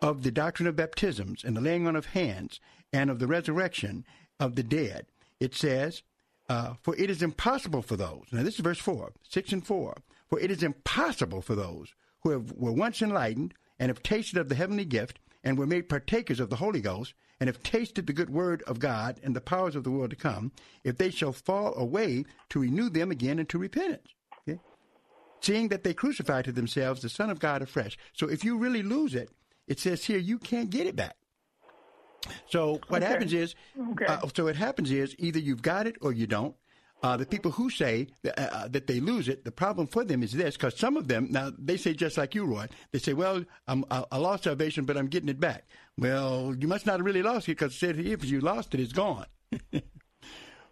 [0.00, 2.60] of the doctrine of baptisms and the laying on of hands,
[2.92, 4.04] and of the resurrection
[4.38, 5.06] of the dead
[5.42, 6.02] it says,
[6.48, 9.96] uh, For it is impossible for those, now this is verse 4, 6 and 4,
[10.28, 14.48] for it is impossible for those who have, were once enlightened and have tasted of
[14.48, 18.12] the heavenly gift and were made partakers of the Holy Ghost and have tasted the
[18.12, 20.52] good word of God and the powers of the world to come,
[20.84, 24.14] if they shall fall away, to renew them again into repentance.
[24.48, 24.60] Okay?
[25.40, 27.98] Seeing that they crucify to themselves the Son of God afresh.
[28.12, 29.28] So if you really lose it,
[29.66, 31.16] it says here you can't get it back.
[32.48, 33.12] So what Okay.
[33.12, 33.54] happens is,
[33.92, 34.06] Okay.
[34.06, 36.54] uh, so what happens is either you've got it or you don't.
[37.02, 40.22] Uh, the people who say that, uh, that they lose it, the problem for them
[40.22, 43.12] is this, because some of them, now they say just like you, Roy, they say,
[43.12, 45.64] well, I'm, I, I lost salvation, but I'm getting it back.
[45.98, 48.80] Well, you must not have really lost it because it said if you lost it,
[48.80, 49.26] it's gone.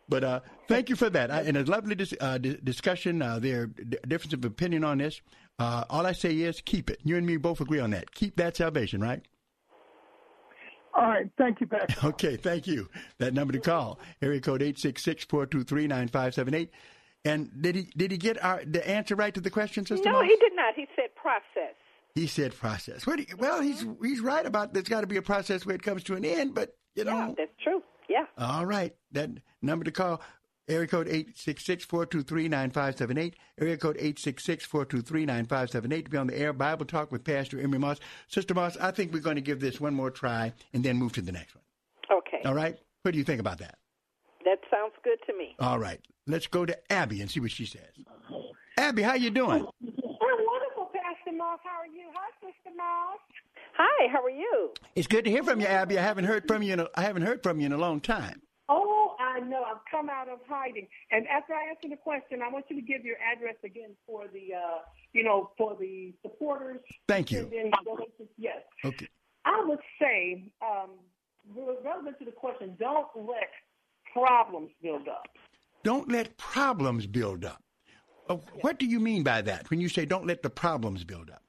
[0.09, 1.33] but uh, thank you for that.
[1.33, 3.23] I, and a lovely dis- uh, di- discussion.
[3.23, 5.21] Uh, there are d- difference of opinion on this.
[5.59, 7.01] Uh, all I say is keep it.
[7.05, 8.13] You and me both agree on that.
[8.15, 9.23] Keep that salvation, right?
[10.95, 11.95] All right, thank you, Pastor.
[12.09, 12.89] Okay, thank you.
[13.19, 16.69] That number to call, area code 866-423-9578.
[17.25, 20.21] And did he did he get our the answer right to the question, Sister No,
[20.21, 20.25] Moss?
[20.25, 20.75] he did not.
[20.75, 21.75] He said process.
[22.15, 23.07] He said process.
[23.07, 25.83] What you- well, he's he's right about there's got to be a process where it
[25.83, 27.13] comes to an end, but you know.
[27.13, 27.83] Yeah, that's true.
[28.09, 28.25] Yeah.
[28.39, 28.95] All right.
[29.13, 29.29] That
[29.61, 30.23] number to call,
[30.71, 37.61] area code 866-423-9578, area code 866-423-9578 to be on the air Bible Talk with Pastor
[37.61, 37.99] Emery Moss.
[38.29, 41.13] Sister Moss, I think we're going to give this one more try and then move
[41.13, 41.65] to the next one.
[42.19, 42.41] Okay.
[42.45, 42.79] All right?
[43.03, 43.77] What do you think about that?
[44.45, 45.55] That sounds good to me.
[45.59, 46.01] All right.
[46.27, 47.91] Let's go to Abby and see what she says.
[48.79, 49.63] Abby, how you doing?
[49.63, 51.59] I'm wonderful, Pastor Moss.
[51.65, 52.07] How are you?
[52.15, 53.19] Hi, Sister Moss.
[53.75, 54.71] Hi, how are you?
[54.95, 55.99] It's good to hear from you, Abby.
[55.99, 58.01] I haven't heard from you in a, I haven't heard from you in a long
[58.01, 58.43] time.
[59.41, 59.63] I know.
[59.63, 60.87] I've come out of hiding.
[61.11, 64.25] And after I answer the question, I want you to give your address again for
[64.33, 64.79] the, uh,
[65.13, 66.81] you know, for the supporters.
[67.09, 67.41] Thank you.
[67.41, 68.29] And then donations.
[68.37, 68.63] Yes.
[68.85, 69.09] Okay.
[69.45, 70.91] I would say, um,
[71.85, 73.51] relevant to the question, don't let
[74.13, 75.27] problems build up.
[75.83, 77.63] Don't let problems build up.
[78.29, 81.31] Uh, What do you mean by that when you say don't let the problems build
[81.31, 81.43] up?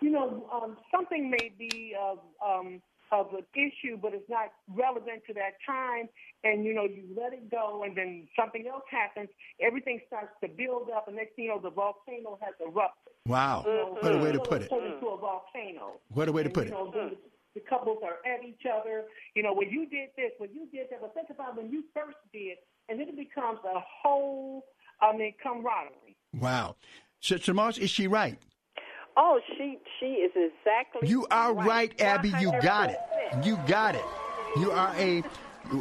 [0.00, 2.80] you know, um, something may be of um,
[3.12, 6.08] of an issue, but it's not relevant to that time,
[6.44, 9.28] and you know, you let it go, and then something else happens.
[9.60, 13.12] Everything starts to build up, and next thing you know, the volcano has erupted.
[13.26, 13.64] Wow.
[13.66, 14.70] You know, What a way to put it.
[14.70, 16.00] Turned into a volcano.
[16.08, 16.76] What a way to And, put you it.
[16.76, 17.16] know, the,
[17.54, 19.04] the couples are at each other.
[19.34, 21.84] You know, when you did this, when you did that, but think about when you
[21.94, 24.64] first did, and then it becomes a whole,
[25.00, 26.16] I mean, camaraderie.
[26.38, 26.76] Wow.
[27.20, 28.38] Sister Moss, is she right?
[29.22, 31.06] Oh, she she is exactly.
[31.06, 32.32] You are right, Abby.
[32.40, 32.96] You got it.
[33.44, 34.04] You got it.
[34.56, 35.22] You are a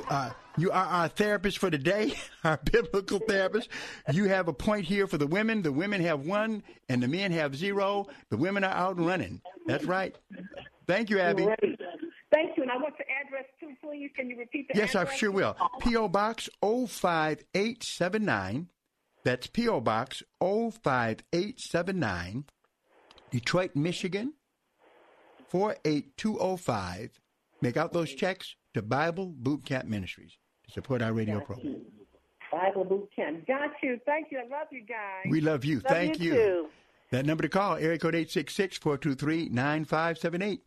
[0.09, 3.69] uh, you are our therapist for today, our biblical therapist.
[4.11, 5.61] You have a point here for the women.
[5.61, 8.07] The women have one, and the men have zero.
[8.29, 9.39] The women are out running.
[9.65, 10.13] That's right.
[10.85, 11.45] Thank you, Abby.
[11.45, 11.79] Great.
[12.31, 12.63] Thank you.
[12.63, 14.11] And I want the address too, please.
[14.17, 15.55] Can you repeat the Yes, I sure will.
[15.79, 16.09] P.O.
[16.09, 18.67] Box 05879.
[19.23, 19.79] That's P.O.
[19.81, 22.45] Box 05879,
[23.31, 24.33] Detroit, Michigan
[25.49, 27.19] 48205.
[27.61, 31.81] Make out those checks to Bible Boot Camp Ministries to support our radio program.
[32.51, 33.45] Bible Boot Camp.
[33.47, 33.99] Got you.
[34.05, 34.39] Thank you.
[34.39, 35.29] I love you guys.
[35.29, 35.75] We love you.
[35.75, 36.33] Love Thank you.
[36.33, 36.69] you.
[37.11, 40.61] That number to call, area code 866 423 9578.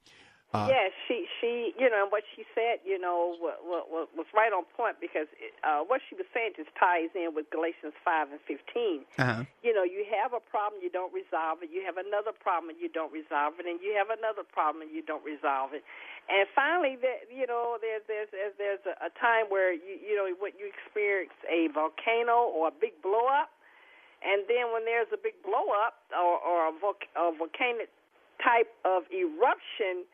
[0.53, 4.53] Uh, yes, she she you know what she said you know was, was, was right
[4.53, 8.29] on point because it, uh, what she was saying just ties in with Galatians five
[8.29, 9.09] and fifteen.
[9.17, 9.49] Uh-huh.
[9.65, 11.73] You know, you have a problem, you don't resolve it.
[11.73, 15.01] You have another problem, you don't resolve it, and you have another problem, and you
[15.01, 15.89] don't resolve it.
[16.29, 20.13] And finally, there, you know, there's there's there's, there's a, a time where you you
[20.21, 23.49] know what you experience a volcano or a big blow up,
[24.21, 27.89] and then when there's a big blow up or, or a, volc- a volcanic
[28.37, 30.05] type of eruption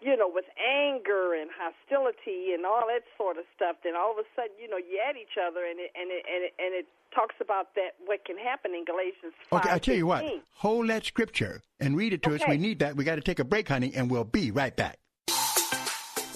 [0.00, 4.18] you know, with anger and hostility and all that sort of stuff, then all of
[4.18, 6.74] a sudden, you know, you add each other, and it and it and it, and
[6.74, 9.32] it talks about that what can happen in Galatians.
[9.50, 10.24] 5, Okay, I tell you what,
[10.54, 12.42] hold that scripture and read it to us.
[12.48, 12.96] We need that.
[12.96, 14.98] We got to take a break, honey, and we'll be right back.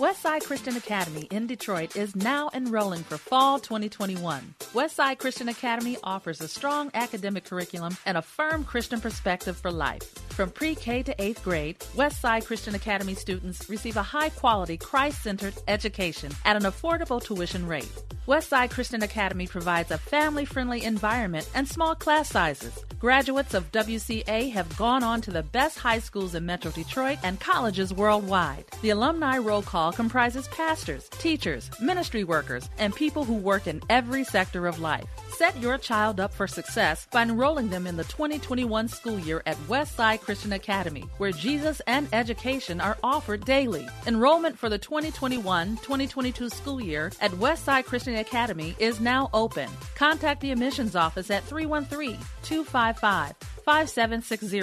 [0.02, 4.54] Westside Christian Academy in Detroit is now enrolling for fall 2021.
[4.74, 10.02] Westside Christian Academy offers a strong academic curriculum and a firm Christian perspective for life.
[10.30, 15.22] From pre K to eighth grade, Westside Christian Academy students receive a high quality, Christ
[15.22, 17.92] centered education at an affordable tuition rate.
[18.26, 22.72] Westside Christian Academy provides a family friendly environment and small class sizes.
[22.98, 27.40] Graduates of WCA have gone on to the best high schools in Metro Detroit and
[27.40, 28.64] colleges worldwide.
[28.80, 34.24] The alumni roll call comprises pastors, teachers, ministry workers, and people who work in every
[34.24, 35.04] sector of life.
[35.28, 39.56] Set your child up for success by enrolling them in the 2021 school year at
[39.68, 43.88] Westside Christian Academy, where Jesus and education are offered daily.
[44.06, 49.68] Enrollment for the 2021 2022 school year at Westside Christian Academy is now open.
[49.94, 53.34] Contact the admissions office at 313 255
[53.64, 54.62] 5760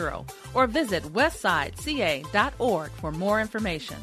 [0.54, 3.98] or visit westsideca.org for more information.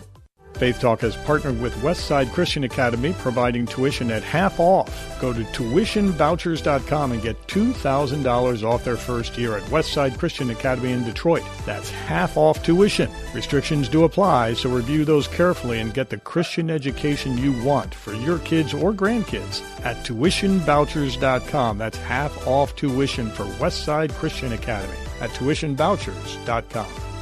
[0.56, 5.20] Faith Talk has partnered with Westside Christian Academy, providing tuition at half off.
[5.20, 11.04] Go to tuitionvouchers.com and get $2,000 off their first year at Westside Christian Academy in
[11.04, 11.42] Detroit.
[11.66, 13.10] That's half off tuition.
[13.34, 18.14] Restrictions do apply, so review those carefully and get the Christian education you want for
[18.14, 21.78] your kids or grandkids at tuitionvouchers.com.
[21.78, 27.15] That's half off tuition for Westside Christian Academy at tuitionvouchers.com.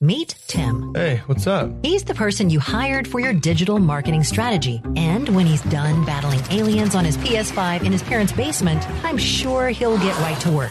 [0.00, 0.92] Meet Tim.
[0.94, 1.72] Hey, what's up?
[1.84, 4.80] He's the person you hired for your digital marketing strategy.
[4.94, 9.70] And when he's done battling aliens on his PS5 in his parents' basement, I'm sure
[9.70, 10.70] he'll get right to work.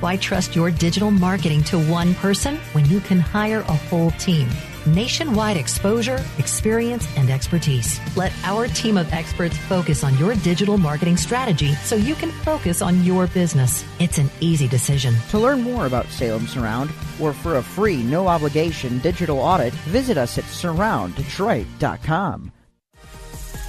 [0.00, 4.46] Why trust your digital marketing to one person when you can hire a whole team?
[4.84, 7.98] Nationwide exposure, experience, and expertise.
[8.14, 12.82] Let our team of experts focus on your digital marketing strategy so you can focus
[12.82, 13.84] on your business.
[13.98, 15.14] It's an easy decision.
[15.30, 20.18] To learn more about Salem Surround or for a free, no obligation digital audit, visit
[20.18, 22.52] us at surrounddetroit.com.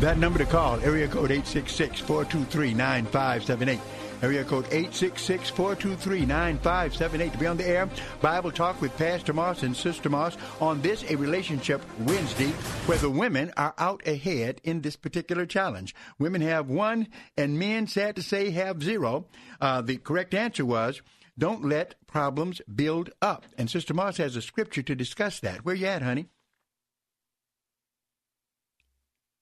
[0.00, 3.80] That number to call, area code 866-423-9578.
[4.22, 7.90] Area code 866-423-9578 to be on the air.
[8.20, 12.50] Bible Talk with Pastor Moss and Sister Moss on this, a relationship Wednesday,
[12.86, 15.96] where the women are out ahead in this particular challenge.
[16.16, 19.26] Women have one, and men, sad to say, have zero.
[19.60, 21.02] Uh, the correct answer was,
[21.36, 23.46] don't let problems build up.
[23.58, 25.64] And Sister Moss has a scripture to discuss that.
[25.64, 26.28] Where you at, honey?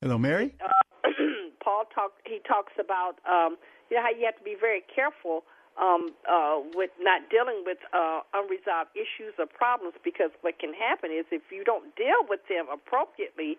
[0.02, 0.52] Hello, Mary?
[0.60, 1.08] uh,
[1.64, 3.56] Paul talk he talks about um,
[3.88, 5.44] you know how you have to be very careful
[5.80, 11.08] um, uh, with not dealing with uh, unresolved issues or problems because what can happen
[11.12, 13.56] is if you don't deal with them appropriately,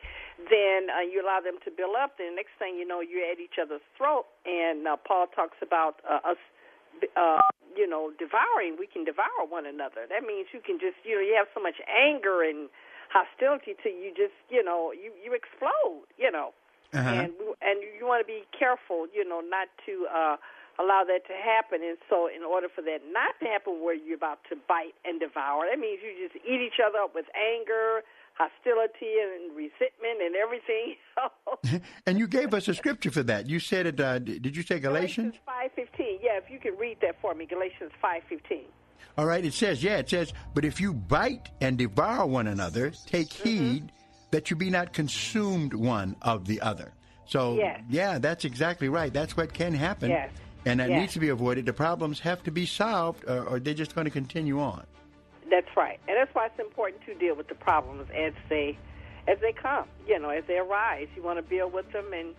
[0.49, 2.17] then uh, you allow them to build up.
[2.17, 4.25] Then the next thing you know, you're at each other's throat.
[4.45, 6.41] And uh, Paul talks about uh, us.
[7.13, 7.37] Uh,
[7.77, 10.09] you know, devouring, we can devour one another.
[10.09, 12.73] That means you can just, you know, you have so much anger and
[13.09, 16.51] hostility to you just you know you you explode you know
[16.93, 17.03] Uh-huh.
[17.03, 20.37] and we, and you want to be careful, you know, not to uh,
[20.79, 21.83] allow that to happen.
[21.83, 25.19] And so, in order for that not to happen, where you're about to bite and
[25.19, 28.07] devour, that means you just eat each other up with anger,
[28.39, 30.95] hostility, and resentment, and everything.
[32.07, 33.49] and you gave us a scripture for that.
[33.51, 33.99] You said it.
[33.99, 35.35] Uh, did you say Galatians?
[35.45, 36.19] Five fifteen.
[36.23, 38.71] Yeah, if you can read that for me, Galatians five fifteen.
[39.17, 39.43] All right.
[39.43, 43.49] It says, yeah, it says, but if you bite and devour one another, take Mm-hmm.
[43.49, 43.91] heed
[44.31, 46.93] that you be not consumed one of the other.
[47.25, 47.81] So, Yes.
[47.89, 49.11] yeah, that's exactly right.
[49.13, 50.11] That's what can happen.
[50.11, 50.29] Yes.
[50.65, 50.99] And that Yes.
[50.99, 51.65] needs to be avoided.
[51.65, 54.85] The problems have to be solved, or, or they're just going to continue on.
[55.49, 58.77] That's right, and that's why it's important to deal with the problems as they
[59.29, 59.85] as they come.
[60.05, 62.35] You know, as they arise, you want to deal with them, and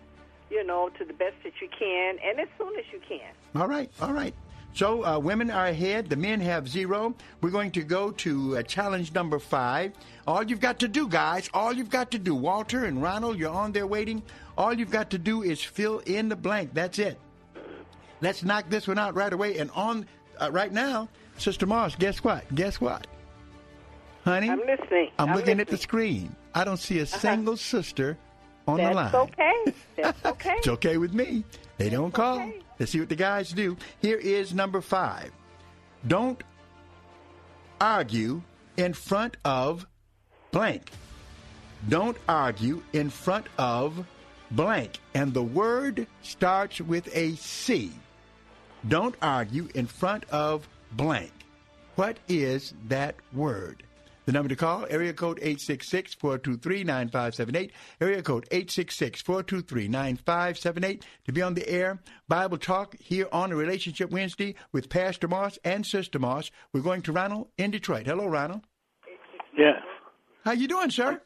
[0.51, 3.31] you know, to the best that you can, and as soon as you can.
[3.59, 4.35] All right, all right.
[4.79, 6.09] So uh, women are ahead.
[6.09, 7.13] The men have zero.
[7.41, 9.91] We're going to go to uh, challenge number five.
[10.25, 13.51] All you've got to do, guys, all you've got to do, Walter and Ronald, you're
[13.51, 14.23] on there waiting.
[14.57, 16.73] All you've got to do is fill in the blank.
[16.73, 17.19] That's it.
[18.21, 19.57] Let's knock this one out right away.
[19.57, 20.05] And on
[20.39, 22.45] uh, right now, Sister Moss, guess what?
[22.55, 23.05] Guess what?
[24.23, 25.11] Honey, I'm listening.
[25.19, 26.33] I'm, I'm looking at the screen.
[26.55, 27.17] I don't see a Uh-huh.
[27.19, 28.17] single sister
[28.65, 29.15] on That's the line.
[29.27, 29.73] okay.
[29.97, 30.55] That's okay.
[30.59, 31.43] It's okay with me.
[31.77, 32.49] They don't call.
[32.79, 33.77] Let's see what the guys do.
[34.01, 35.31] Here is number five.
[36.07, 36.41] Don't
[37.81, 38.41] argue
[38.77, 39.85] in front of
[40.51, 40.89] blank.
[41.87, 44.05] Don't argue in front of
[44.51, 44.99] blank.
[45.13, 47.91] And the word starts with a C.
[48.87, 51.31] Don't argue in front of blank.
[51.95, 53.83] What is that word?
[54.29, 61.99] The number to call, area code 866-423-9578, area code 866-423-9578 to be on the air.
[62.27, 66.51] Bible Talk here on a Relationship Wednesday with Pastor Moss and Sister Moss.
[66.71, 68.05] We're going to Ronald in Detroit.
[68.05, 68.61] Hello, Ronald.
[69.57, 69.81] Yes.
[70.45, 71.19] How you doing, sir?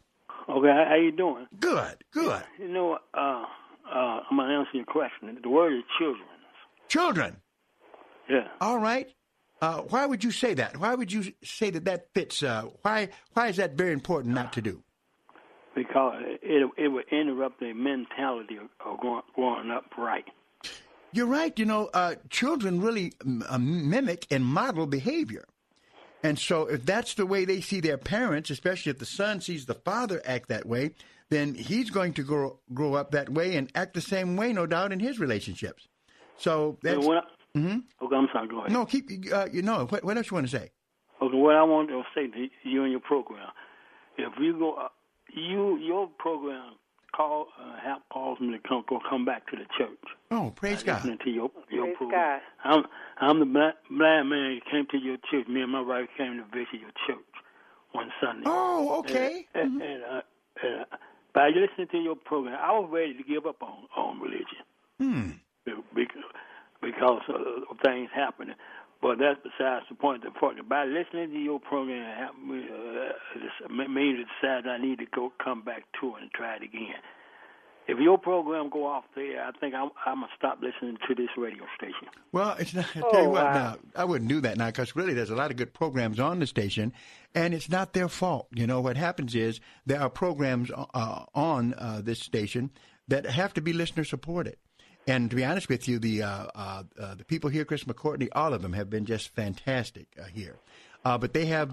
[0.47, 1.45] Okay, how, you doing?
[1.59, 2.43] Good, good.
[2.57, 3.43] You know, uh,
[3.93, 5.37] uh, I'm gonna answer your question.
[5.43, 6.29] The word is children.
[6.87, 7.35] Children.
[8.29, 8.47] Yeah.
[8.61, 9.09] All right.
[9.63, 10.75] Uh, why would you say that?
[10.75, 12.43] Why would you say that that fits?
[12.43, 14.83] Uh, why why is that very important not to do?
[15.73, 20.25] Because it it would interrupt the mentality of, of growing, growing up right.
[21.13, 21.57] You're right.
[21.57, 25.45] You know, uh, children really mm, uh, mimic and model behavior.
[26.23, 29.65] And so, if that's the way they see their parents, especially if the son sees
[29.65, 30.91] the father act that way,
[31.29, 34.65] then he's going to grow grow up that way and act the same way, no
[34.65, 35.87] doubt, in his relationships.
[36.35, 36.97] So that's.
[36.97, 37.83] And what I- Mhm.
[38.01, 38.47] Okay, I'm sorry.
[38.47, 38.71] Go ahead.
[38.71, 39.05] No, keep.
[39.31, 40.03] Uh, you know what?
[40.03, 40.71] What else you want to say?
[41.21, 43.49] Okay, what I want to say to you and your program,
[44.17, 44.87] if you go, uh,
[45.33, 46.73] you your program
[47.15, 49.99] call uh, help calls me to come go come back to the church.
[50.31, 50.95] Oh, praise God.
[51.05, 52.41] Listening to your your Praise program.
[52.63, 52.83] I'm
[53.19, 55.47] I'm the black, black man who came to your church.
[55.47, 57.23] Me and my wife came to visit your church
[57.91, 58.43] one Sunday.
[58.47, 59.45] Oh, okay.
[59.53, 60.21] And, and, uh,
[60.63, 60.97] and, uh,
[61.35, 64.65] by listening to your program, I was ready to give up on on religion
[64.97, 65.29] Hmm.
[65.93, 66.23] because
[66.83, 68.55] because of things happening.
[69.01, 70.23] But that's besides the point.
[70.23, 74.67] The point by listening to your program, it helped me, uh, just made me decide
[74.67, 76.95] I need to go come back to it and try it again.
[77.85, 81.27] If your program go off there, I think I'm, I'm gonna stop listening to this
[81.37, 82.07] radio station.
[82.31, 82.85] Well, it's not.
[82.95, 83.53] I tell Oh, you what, wow.
[83.53, 86.39] now I wouldn't do that now because really, there's a lot of good programs on
[86.39, 86.93] the station,
[87.35, 88.47] and it's not their fault.
[88.55, 92.71] You know what happens is there are programs uh, on uh, this station
[93.09, 94.55] that have to be listener supported.
[95.07, 98.29] And to be honest with you, the uh, uh, uh, the people here, Chris McCourtney,
[98.31, 100.55] all of them have been just fantastic uh, here.
[101.03, 101.71] Uh, but they have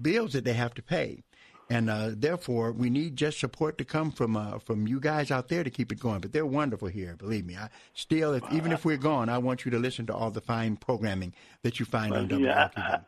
[0.00, 1.24] bills that they have to pay,
[1.68, 5.48] and uh, therefore we need just support to come from uh, from you guys out
[5.48, 6.20] there to keep it going.
[6.20, 7.56] But they're wonderful here, believe me.
[7.56, 10.40] I still, if, even if we're gone, I want you to listen to all the
[10.40, 12.78] fine programming that you find on Well, yeah, WLQV.
[12.78, 13.00] I, I,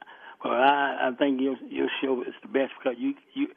[0.44, 3.48] well, I, I think your your show is the best because you you.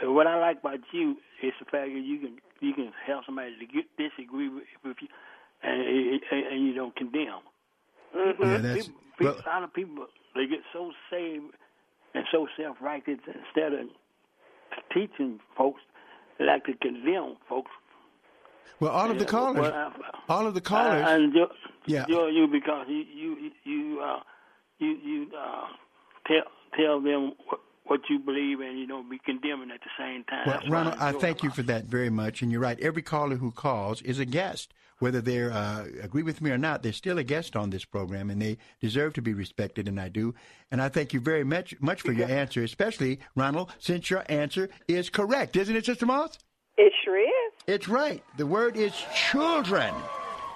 [0.00, 3.56] What I like about you is the fact that you can you can help somebody
[3.58, 5.08] to get, disagree with, with you,
[5.62, 6.20] and, and
[6.52, 7.40] and you don't condemn.
[8.16, 8.42] Mm-hmm.
[8.42, 11.44] Yeah, that's- people, people, a lot of people they get so saved
[12.14, 13.86] and so self righteous instead of
[14.94, 15.80] teaching folks,
[16.38, 17.70] they like to condemn folks.
[18.80, 21.04] Well, all of the callers, well, I- all of the callers.
[21.04, 21.46] I, I enjoy,
[21.86, 22.02] Yeah.
[22.04, 24.20] enjoy you because you you you uh,
[24.78, 25.66] you you uh,
[26.26, 26.42] tell
[26.76, 30.46] tell them what, what you believe and you don't be condemning at the same time.
[30.46, 32.78] Well, That's Ronald, I enjoy thank you for that very much, and you're right.
[32.80, 36.82] Every caller who calls is a guest, whether they uh, agree with me or not.
[36.82, 40.08] They're still a guest on this program, and they deserve to be respected, and I
[40.08, 40.34] do.
[40.70, 44.68] And I thank you very much much for your answer, especially Ronald, since your answer
[44.86, 46.38] is correct, isn't it, Sister Moss?
[46.76, 47.52] It sure is.
[47.66, 48.22] It's right.
[48.36, 49.92] The word is children.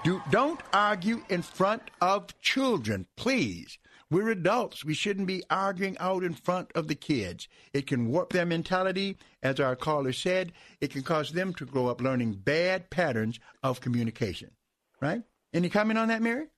[0.05, 3.78] Do, don't argue in front of children, please.
[4.12, 4.84] We're adults.
[4.84, 7.48] We shouldn't be arguing out in front of the kids.
[7.72, 10.52] It can warp their mentality, as our caller said.
[10.82, 14.50] It can cause them to grow up learning bad patterns of communication.
[15.00, 15.22] Right?
[15.54, 16.48] Any comment on that, Mary?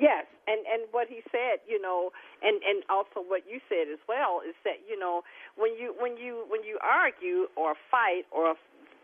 [0.00, 4.00] Yes, and and what he said, you know, and and also what you said as
[4.08, 5.20] well is that you know
[5.56, 8.54] when you when you when you argue or fight or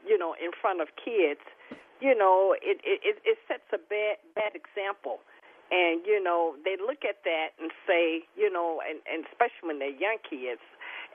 [0.08, 1.44] you know in front of kids,
[2.00, 5.20] you know it it it sets a bad bad example
[5.70, 9.78] and you know they look at that and say you know and and especially when
[9.78, 10.62] they're young kids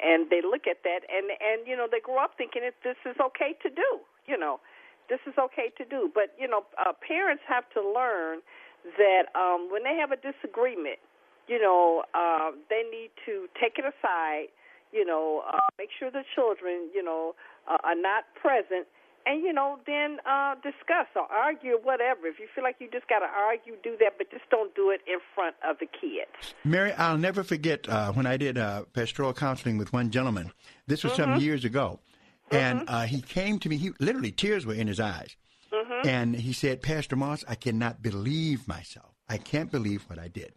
[0.04, 2.98] and they look at that and and you know they grow up thinking that this
[3.06, 4.60] is okay to do you know.
[5.10, 6.10] This is okay to do.
[6.14, 8.40] But you know uh, parents have to learn
[8.98, 10.98] that um when they have a disagreement
[11.48, 14.48] you know uh they need to take it aside
[14.92, 17.36] you know uh make sure the children you know
[17.70, 18.88] uh, are not present
[19.26, 22.28] and you know then uh discuss or argue or whatever.
[22.28, 24.90] If you feel like you just got to argue do that but just don't do
[24.92, 26.54] it in front of the kids.
[26.64, 30.52] Mary i'll never forget uh when i did uh pastoral counseling with one gentleman.
[30.88, 31.34] This was mm-hmm.
[31.34, 32.00] some years ago.
[32.52, 33.78] And uh he came to me.
[33.78, 35.36] He literally tears were in his eyes.
[35.72, 36.06] Mm-hmm.
[36.06, 39.14] and he said pastor moss i cannot believe myself.
[39.30, 40.54] I can't believe what i did.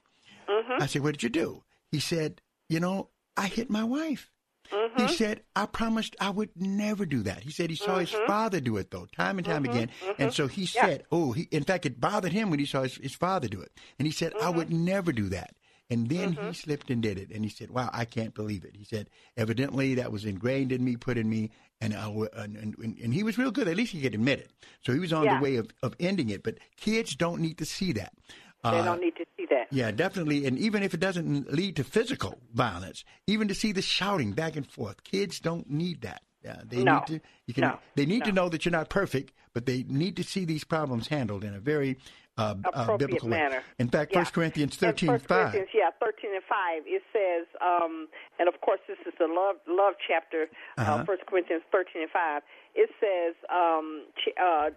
[0.49, 0.83] Mm-hmm.
[0.83, 1.62] i said what did you do?
[1.91, 4.31] He said you know i hit my wife
[4.73, 5.07] Mm-hmm.
[5.07, 7.43] He said, I promised I would never do that.
[7.43, 8.01] He said he saw mm-hmm.
[8.01, 9.73] his father do it, though, time and time mm-hmm.
[9.73, 9.91] again.
[10.19, 10.87] And so he yeah.
[10.87, 13.61] said, Oh, he, in fact, it bothered him when he saw his, his father do
[13.61, 13.73] it.
[13.99, 14.85] And he said, I would Mm-hmm.
[14.85, 15.55] never do that.
[15.91, 17.31] And then he slipped and did it.
[17.31, 18.75] And he said, Wow, I can't believe it.
[18.75, 21.51] He said, Evidently, that was ingrained in me, put in me.
[21.81, 23.69] And, I, and, and, and he was real good.
[23.69, 24.51] At least he could admit it.
[24.81, 25.37] So he was on yeah.
[25.37, 26.43] the way of, of ending it.
[26.43, 28.15] But kids don't need to see that.
[28.65, 29.67] They Uh, don't need to see that.
[29.71, 30.47] Yeah, definitely.
[30.47, 34.57] And even if it doesn't lead to physical violence, even to see the shouting back
[34.57, 36.23] and forth, kids don't need that.
[36.43, 36.95] Yeah, they No.
[36.97, 37.21] need to.
[37.47, 37.62] You can.
[37.62, 37.79] No.
[37.95, 41.09] They need to know that you're not perfect, but they need to see these problems
[41.09, 41.99] handled in a very
[42.37, 43.59] uh, uh, biblical manner.
[43.59, 43.62] way.
[43.79, 44.19] In fact, Yeah.
[44.19, 45.55] First Corinthians In thirteen First five.
[45.55, 46.83] Yeah, thirteen and five.
[46.87, 48.09] It says, um,
[48.39, 50.47] and of course, this is the love love chapter.
[50.79, 51.03] Uh-huh.
[51.03, 52.43] Uh, First Corinthians thirteen and five.
[52.77, 54.03] It says, um,
[54.35, 54.70] uh,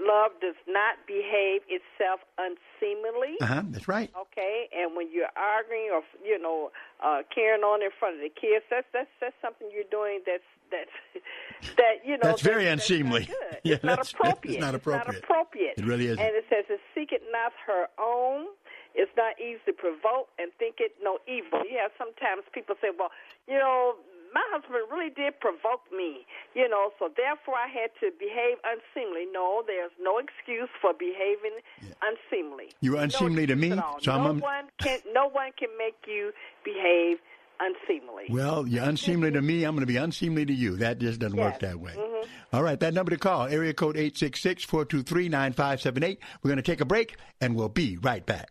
[0.00, 3.36] love does not behave itself unseemly.
[3.42, 3.62] Uh huh.
[3.68, 4.10] That's right.
[4.18, 6.70] Okay, and when you're arguing or you know
[7.04, 10.46] uh, carrying on in front of the kids, that's that's that's something you're doing that's
[10.70, 10.96] that's
[11.76, 13.28] that you know That's very that's unseemly.
[13.28, 13.36] not.
[13.64, 14.54] Yeah, it's not that's- appropriate.
[14.56, 15.08] it's not appropriate.
[15.18, 15.74] It's not appropriate.
[15.76, 16.18] It really isn't.
[16.18, 18.46] And it says, "It seeketh not her own."
[18.94, 21.62] It's not easy to provoke and think it no evil.
[21.70, 23.10] Yeah, sometimes people say, "Well,
[23.46, 23.94] you know,
[24.34, 29.26] my husband really did provoke me, you know, so therefore I had to behave unseemly."
[29.32, 31.58] No, there's no excuse for behaving
[32.02, 32.70] unseemly.
[32.80, 35.68] You were No unseemly to me, so I'm no un- one can no one can
[35.78, 36.32] make you
[36.64, 37.18] behave
[37.60, 38.24] unseemly.
[38.30, 39.64] Well, you're unseemly to me.
[39.64, 40.76] I'm going to be unseemly to you.
[40.76, 41.92] That just doesn't work that way.
[41.92, 42.26] Mhm.
[42.54, 46.18] All right, that number to call, area code 866-423-9578.
[46.42, 48.50] We're going to take a break, and we'll be right back.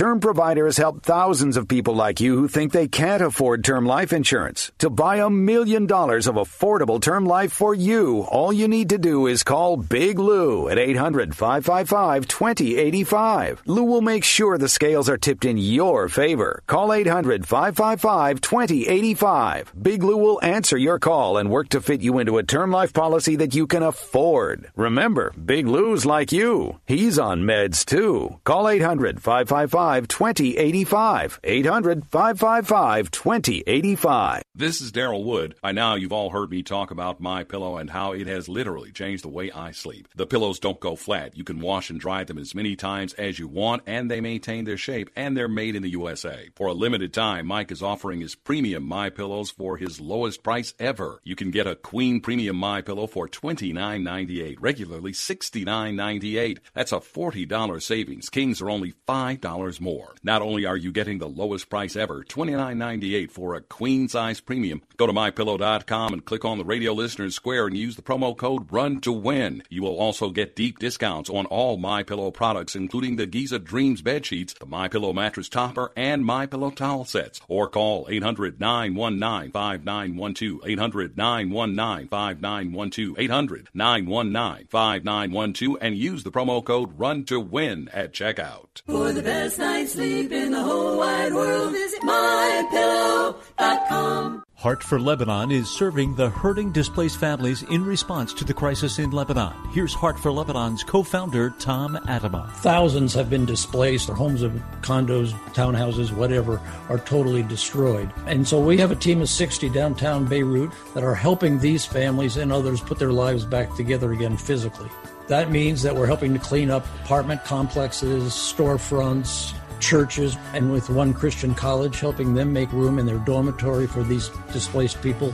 [0.00, 3.84] Term Provider has helped thousands of people like you who think they can't afford term
[3.84, 4.72] life insurance.
[4.78, 8.96] To buy a million dollars of affordable term life for you, all you need to
[8.96, 13.62] do is call Big Lou at 800 555 2085.
[13.66, 16.62] Lou will make sure the scales are tipped in your favor.
[16.66, 19.74] Call 800 555 2085.
[19.82, 22.94] Big Lou will answer your call and work to fit you into a term life
[22.94, 24.70] policy that you can afford.
[24.76, 26.80] Remember, Big Lou's like you.
[26.86, 28.40] He's on meds too.
[28.44, 31.40] Call 800 555 2085.
[31.42, 34.42] 800 555 2085.
[34.54, 35.54] This is Daryl Wood.
[35.62, 38.92] By now, you've all heard me talk about My Pillow and how it has literally
[38.92, 40.08] changed the way I sleep.
[40.14, 41.36] The pillows don't go flat.
[41.36, 44.64] You can wash and dry them as many times as you want, and they maintain
[44.64, 46.50] their shape, and they're made in the USA.
[46.54, 50.74] For a limited time, Mike is offering his premium My Pillows for his lowest price
[50.78, 51.20] ever.
[51.24, 56.58] You can get a Queen Premium My Pillow for $29.98, regularly $69.98.
[56.74, 58.28] That's a $40 savings.
[58.28, 60.14] Kings are only $5 more.
[60.22, 64.82] Not only are you getting the lowest price ever, $29.98 for a queen size premium.
[64.96, 68.70] Go to mypillow.com and click on the radio listeners square and use the promo code
[68.70, 69.62] RUN to win.
[69.68, 74.02] You will also get deep discounts on all My Pillow products, including the Giza Dreams
[74.02, 77.40] bed sheets, the My Pillow mattress topper, and My Pillow towel sets.
[77.48, 80.60] Or call 800 919 5912.
[80.66, 83.18] 800 919 5912.
[83.18, 88.82] 800 919 5912 and use the promo code RUN to win at checkout.
[88.86, 94.44] For the best night's sleep in the whole wide world, visit mypillow.com.
[94.60, 99.10] Heart for Lebanon is serving the hurting displaced families in response to the crisis in
[99.10, 99.54] Lebanon.
[99.72, 102.52] Here's Heart for Lebanon's co-founder Tom Atema.
[102.56, 104.08] Thousands have been displaced.
[104.08, 104.52] Their homes, of
[104.82, 108.12] condos, townhouses, whatever, are totally destroyed.
[108.26, 112.36] And so we have a team of 60 downtown Beirut that are helping these families
[112.36, 114.90] and others put their lives back together again physically.
[115.30, 121.14] That means that we're helping to clean up apartment complexes, storefronts, churches and with one
[121.14, 125.32] Christian college, helping them make room in their dormitory for these displaced people.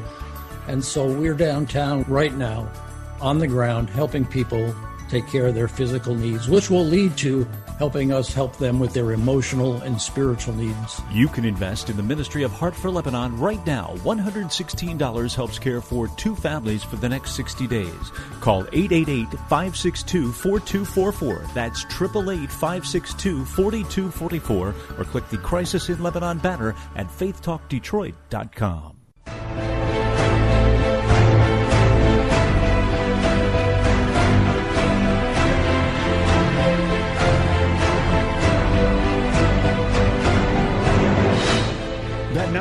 [0.68, 2.70] And so we're downtown right now
[3.22, 4.74] on the ground helping people
[5.08, 8.92] take care of their physical needs, which will lead to helping us help them with
[8.92, 11.00] their emotional and spiritual needs.
[11.10, 13.94] You can invest in the ministry of Heart for Lebanon right now.
[13.98, 18.10] $116 helps care for two families for the next 60 days.
[18.40, 21.54] Call 888 562 4244.
[21.54, 28.95] That's 888 562 4244 or click the Crisis in Lebanon banner at faithtalkdetroit.com.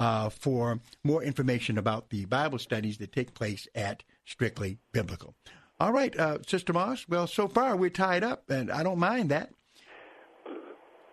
[0.00, 4.02] uh, for more information about the Bible studies that take place at
[4.34, 5.34] Strictly Biblical.
[5.80, 7.06] All right, uh, Sister Moss.
[7.08, 9.50] Well, so far we're tied up, and I don't mind that.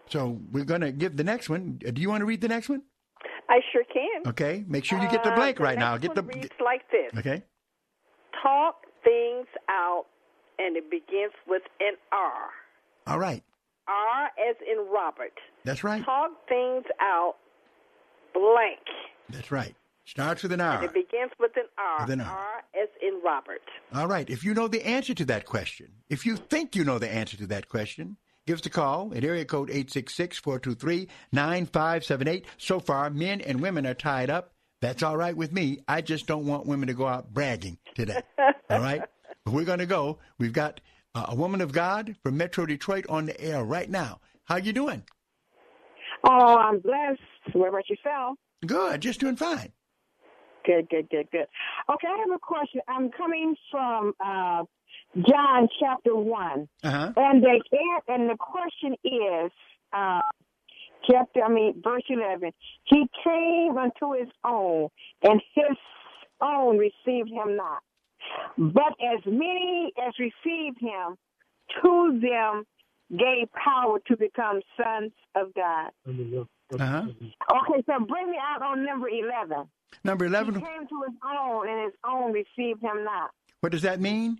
[0.09, 1.80] So we're going to give the next one.
[1.86, 2.84] Uh, Do you want to read the next one?
[3.49, 4.30] I sure can.
[4.30, 4.63] Okay.
[4.68, 5.97] Make sure you get the Uh, blank the right now.
[5.97, 6.22] Get the.
[6.22, 7.11] reads like this.
[7.18, 7.43] Okay.
[8.43, 10.05] Talk things out,
[10.59, 12.49] and it begins with an R.
[13.07, 13.41] All right.
[13.88, 15.34] R as in Robert.
[15.63, 16.03] That's right.
[16.03, 17.36] Talk things out,
[18.34, 18.80] blank.
[19.30, 19.76] That's right.
[20.08, 20.86] Starts with an And R.
[20.86, 21.99] it begins with an R.
[22.05, 22.28] With an R.
[22.30, 23.62] R as in Robert.
[23.93, 24.30] All right.
[24.30, 27.36] If you know the answer to that question, if you think you know the answer
[27.36, 32.45] to that question, give us a call at area code 866-423-9578.
[32.58, 34.53] So far, men and women are tied up.
[34.80, 35.80] That's all right with me.
[35.89, 38.22] I just don't want women to go out bragging today.
[38.70, 39.01] all right?
[39.43, 40.20] But we're going to go.
[40.39, 40.80] We've got
[41.16, 44.22] uh, a woman of God from Metro Detroit on the air right now.
[44.45, 45.03] How you doing?
[46.24, 47.20] Oh, I'm blessed.
[47.51, 48.38] What about yourself?
[48.66, 49.01] Good.
[49.01, 49.74] Just doing fine.
[50.68, 51.47] Good, good, good, good.
[51.89, 52.82] Okay, I have a question.
[52.89, 54.63] I'm coming from uh,
[55.15, 57.13] John chapter one, Uh-huh.
[57.15, 57.61] and the
[58.09, 59.51] and the question is,
[59.93, 60.20] uh,
[61.09, 62.51] chapter I mean verse eleven.
[62.84, 64.89] He came unto his own,
[65.24, 65.78] and his
[66.41, 67.82] own received him not.
[68.57, 71.15] But as many as received him,
[71.82, 72.65] to them
[73.18, 75.91] gave power to become sons of God.
[76.74, 77.03] Uh-huh.
[77.07, 79.68] Okay, so bring me out on number 11.
[80.03, 83.32] Number He 11, came to his own, and his own received him not.
[83.61, 84.38] what does that mean?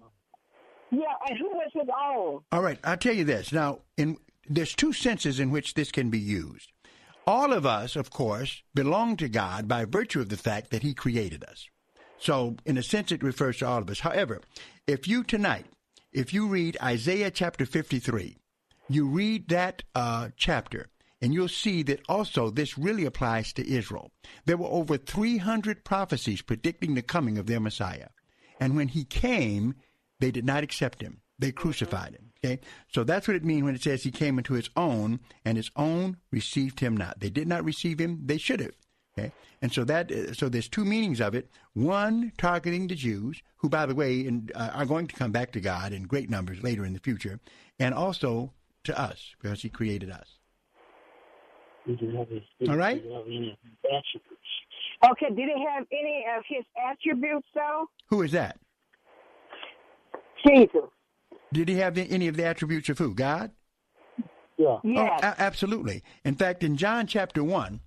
[0.92, 2.42] Yeah, and who was his own?
[2.52, 3.52] All right, I'll tell you this.
[3.52, 4.18] Now, in
[4.50, 6.72] there's two senses in which this can be used.
[7.26, 10.94] All of us, of course, belong to God by virtue of the fact that He
[10.94, 11.68] created us.
[12.18, 14.00] So, in a sense, it refers to all of us.
[14.00, 14.42] However,
[14.88, 15.66] if you tonight,
[16.14, 18.38] if you read Isaiah chapter 53,
[18.90, 20.88] you read that uh, chapter,
[21.22, 24.12] and you'll see that also this really applies to Israel.
[24.46, 28.10] There were over 300 prophecies predicting the coming of their Messiah.
[28.60, 29.76] And when he came,
[30.20, 31.22] they did not accept him.
[31.40, 32.32] They crucified him.
[32.44, 32.60] Okay?
[32.94, 35.72] So that's what it means when it says he came into his own, and his
[35.76, 37.20] own received him not.
[37.20, 38.22] They did not receive him.
[38.26, 38.76] They should have.
[39.18, 39.32] Okay?
[39.62, 41.50] And so that uh, so there's two meanings of it.
[41.74, 45.52] One targeting the Jews, who by the way in, uh, are going to come back
[45.54, 47.40] to God in great numbers later in the future,
[47.80, 48.54] and also
[48.84, 50.37] to us because He created us.
[52.70, 53.04] All right.
[55.06, 57.86] Okay, did it have any of his attributes though?
[58.10, 58.58] Who is that?
[60.46, 60.90] Jesus.
[61.54, 63.14] Did he have any of the attributes of who?
[63.14, 63.52] God?
[64.58, 64.78] Yeah.
[64.84, 65.20] Yes.
[65.24, 66.04] Oh, a- absolutely.
[66.26, 67.80] In fact, in John chapter 1,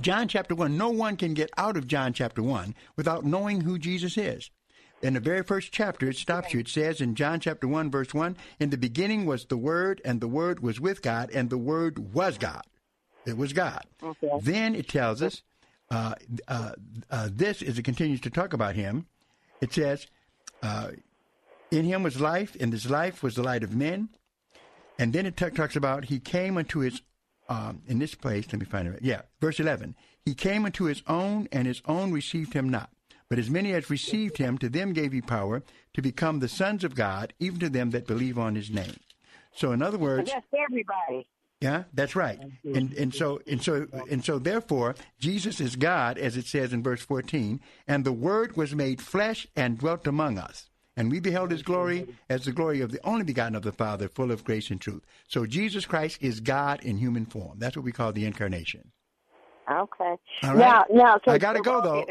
[0.00, 3.78] John chapter 1, no one can get out of John chapter 1 without knowing who
[3.78, 4.50] Jesus is.
[5.02, 6.60] In the very first chapter, it stops you.
[6.60, 10.20] It says in John chapter 1, verse 1, In the beginning was the Word, and
[10.20, 12.62] the Word was with God, and the Word was God.
[13.26, 13.84] It was God.
[14.02, 14.30] Okay.
[14.40, 15.42] Then it tells us
[15.90, 16.14] uh,
[16.48, 16.72] uh,
[17.10, 19.06] uh, this, as it continues to talk about Him,
[19.60, 20.06] it says,
[20.62, 20.90] uh,
[21.70, 24.08] In Him was life, and this life was the light of men.
[24.98, 27.02] And then it t- talks about He came unto His,
[27.48, 29.00] um, in this place, let me find it.
[29.02, 29.94] Yeah, verse 11.
[30.24, 32.90] He came unto His own, and His own received Him not.
[33.28, 35.62] But as many as received Him, to them gave He power
[35.94, 38.96] to become the sons of God, even to them that believe on His name.
[39.54, 41.26] So, in other So words, that's everybody.
[41.64, 42.38] Yeah, that's right.
[42.62, 46.82] And and so and so and so therefore Jesus is God as it says in
[46.82, 47.58] verse 14,
[47.88, 50.68] and the word was made flesh and dwelt among us.
[50.94, 54.08] And we beheld his glory as the glory of the only begotten of the Father,
[54.08, 55.04] full of grace and truth.
[55.26, 57.58] So Jesus Christ is God in human form.
[57.58, 58.92] That's what we call the incarnation.
[59.68, 60.14] Okay.
[60.42, 60.58] All right.
[60.58, 62.04] Now, now, so I gotta go, though.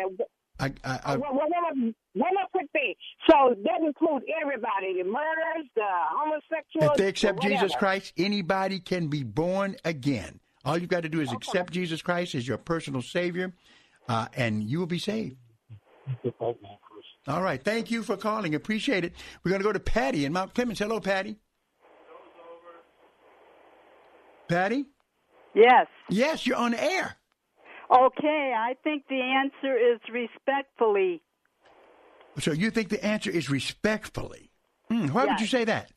[0.65, 2.93] Okay, I, I, I, one, one, one, one more quick thing.
[3.29, 6.91] So that includes everybody: the murders, the homosexuals.
[6.91, 7.75] if they accept Jesus.
[7.75, 10.39] Christ, anybody can be born again.
[10.65, 13.53] All you've got to do is accept Jesus Christ as your personal Savior,
[14.07, 15.35] uh, and you will be saved.
[17.27, 17.61] All right.
[17.61, 18.55] Thank you for calling.
[18.55, 19.13] Appreciate it.
[19.43, 20.79] We're going to go to Patty in Mount Clemens.
[20.79, 21.37] Hello, Patty.
[24.47, 24.85] Patty?
[25.53, 25.87] Yes.
[26.09, 27.17] Yes, you're on the air.
[27.93, 31.21] Okay, I think the answer is respectfully.
[32.39, 34.49] So you think the answer is respectfully?
[34.89, 35.91] Hmm, why would you say that?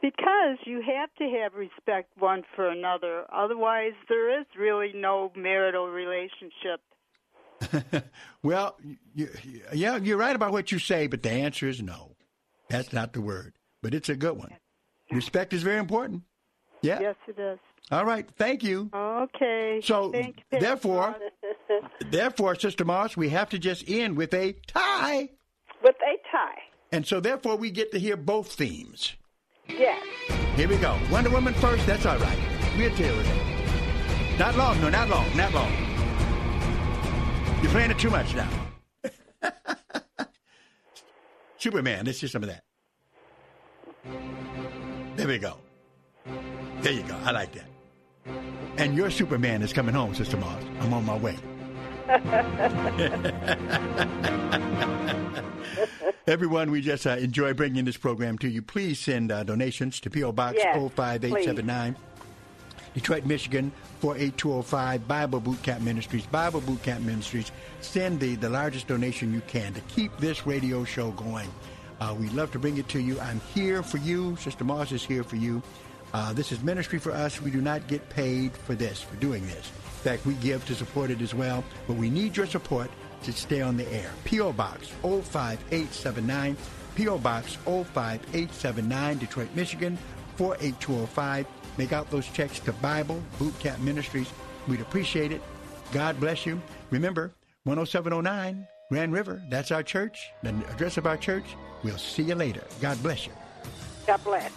[0.00, 3.24] Because you have to have respect one for another.
[3.32, 6.80] Otherwise, there is really no marital relationship.
[8.42, 8.76] well,
[9.14, 9.28] you,
[9.72, 12.16] yeah, you're right about what you say, but the answer is no.
[12.68, 13.52] That's not the word,
[13.82, 14.56] but it's a good one.
[15.12, 16.22] Respect is very important.
[16.80, 17.00] Yeah.
[17.00, 17.58] Yes, it is.
[17.90, 18.26] All right.
[18.38, 18.90] Thank you.
[18.94, 19.80] Okay.
[19.84, 20.60] So, Thank you.
[20.60, 21.16] therefore,
[22.10, 25.28] therefore, Sister Moss, we have to just end with a tie.
[25.82, 26.62] With a tie.
[26.90, 29.14] And so, therefore, we get to hear both themes.
[29.68, 30.02] Yes.
[30.56, 30.98] Here we go.
[31.10, 31.86] Wonder Woman first.
[31.86, 32.38] That's all right.
[32.76, 34.38] We'll deal with it.
[34.38, 34.80] Not long.
[34.80, 35.36] No, not long.
[35.36, 35.72] Not long.
[37.62, 38.48] You're playing it too much now.
[41.58, 42.06] Superman.
[42.06, 42.64] Let's hear some of that.
[45.16, 45.56] There we go.
[46.80, 47.16] There you go.
[47.24, 47.66] I like that.
[48.78, 50.62] And your Superman is coming home, Sister Moss.
[50.80, 51.36] I'm on my way.
[56.26, 58.62] Everyone, we just uh, enjoy bringing this program to you.
[58.62, 60.32] Please send uh, donations to P.O.
[60.32, 61.96] Box Yes, 05879,
[62.94, 66.26] Detroit, Michigan 48205, Bible Boot Camp Ministries.
[66.26, 67.50] Bible Boot Camp Ministries.
[67.80, 71.48] Send the, the largest donation you can to keep this radio show going.
[72.00, 73.18] Uh, we love to bring it to you.
[73.20, 74.36] I'm here for you.
[74.36, 75.62] Sister Moss is here for you.
[76.12, 77.40] Uh, this is ministry for us.
[77.40, 79.70] We do not get paid for this, for doing this.
[80.02, 82.90] In fact, we give to support it as well, but we need your support
[83.22, 84.10] to stay on the air.
[84.24, 84.52] P.O.
[84.52, 86.56] Box 05879,
[86.94, 87.18] P.O.
[87.18, 89.96] Box 05879, Detroit, Michigan
[90.36, 91.46] 48205.
[91.78, 94.30] Make out those checks to Bible Boot Camp Ministries.
[94.68, 95.40] We'd appreciate it.
[95.92, 96.60] God bless you.
[96.90, 97.32] Remember,
[97.64, 101.56] 10709 Grand River, that's our church, the address of our church.
[101.82, 102.62] We'll see you later.
[102.80, 103.32] God bless you.
[104.06, 104.52] God bless.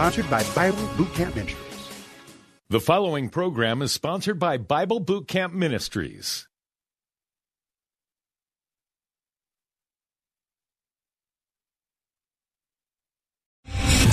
[0.00, 1.90] Sponsored by Bible Boot Camp Ministries.
[2.70, 6.48] The following program is sponsored by Bible Boot Camp Ministries.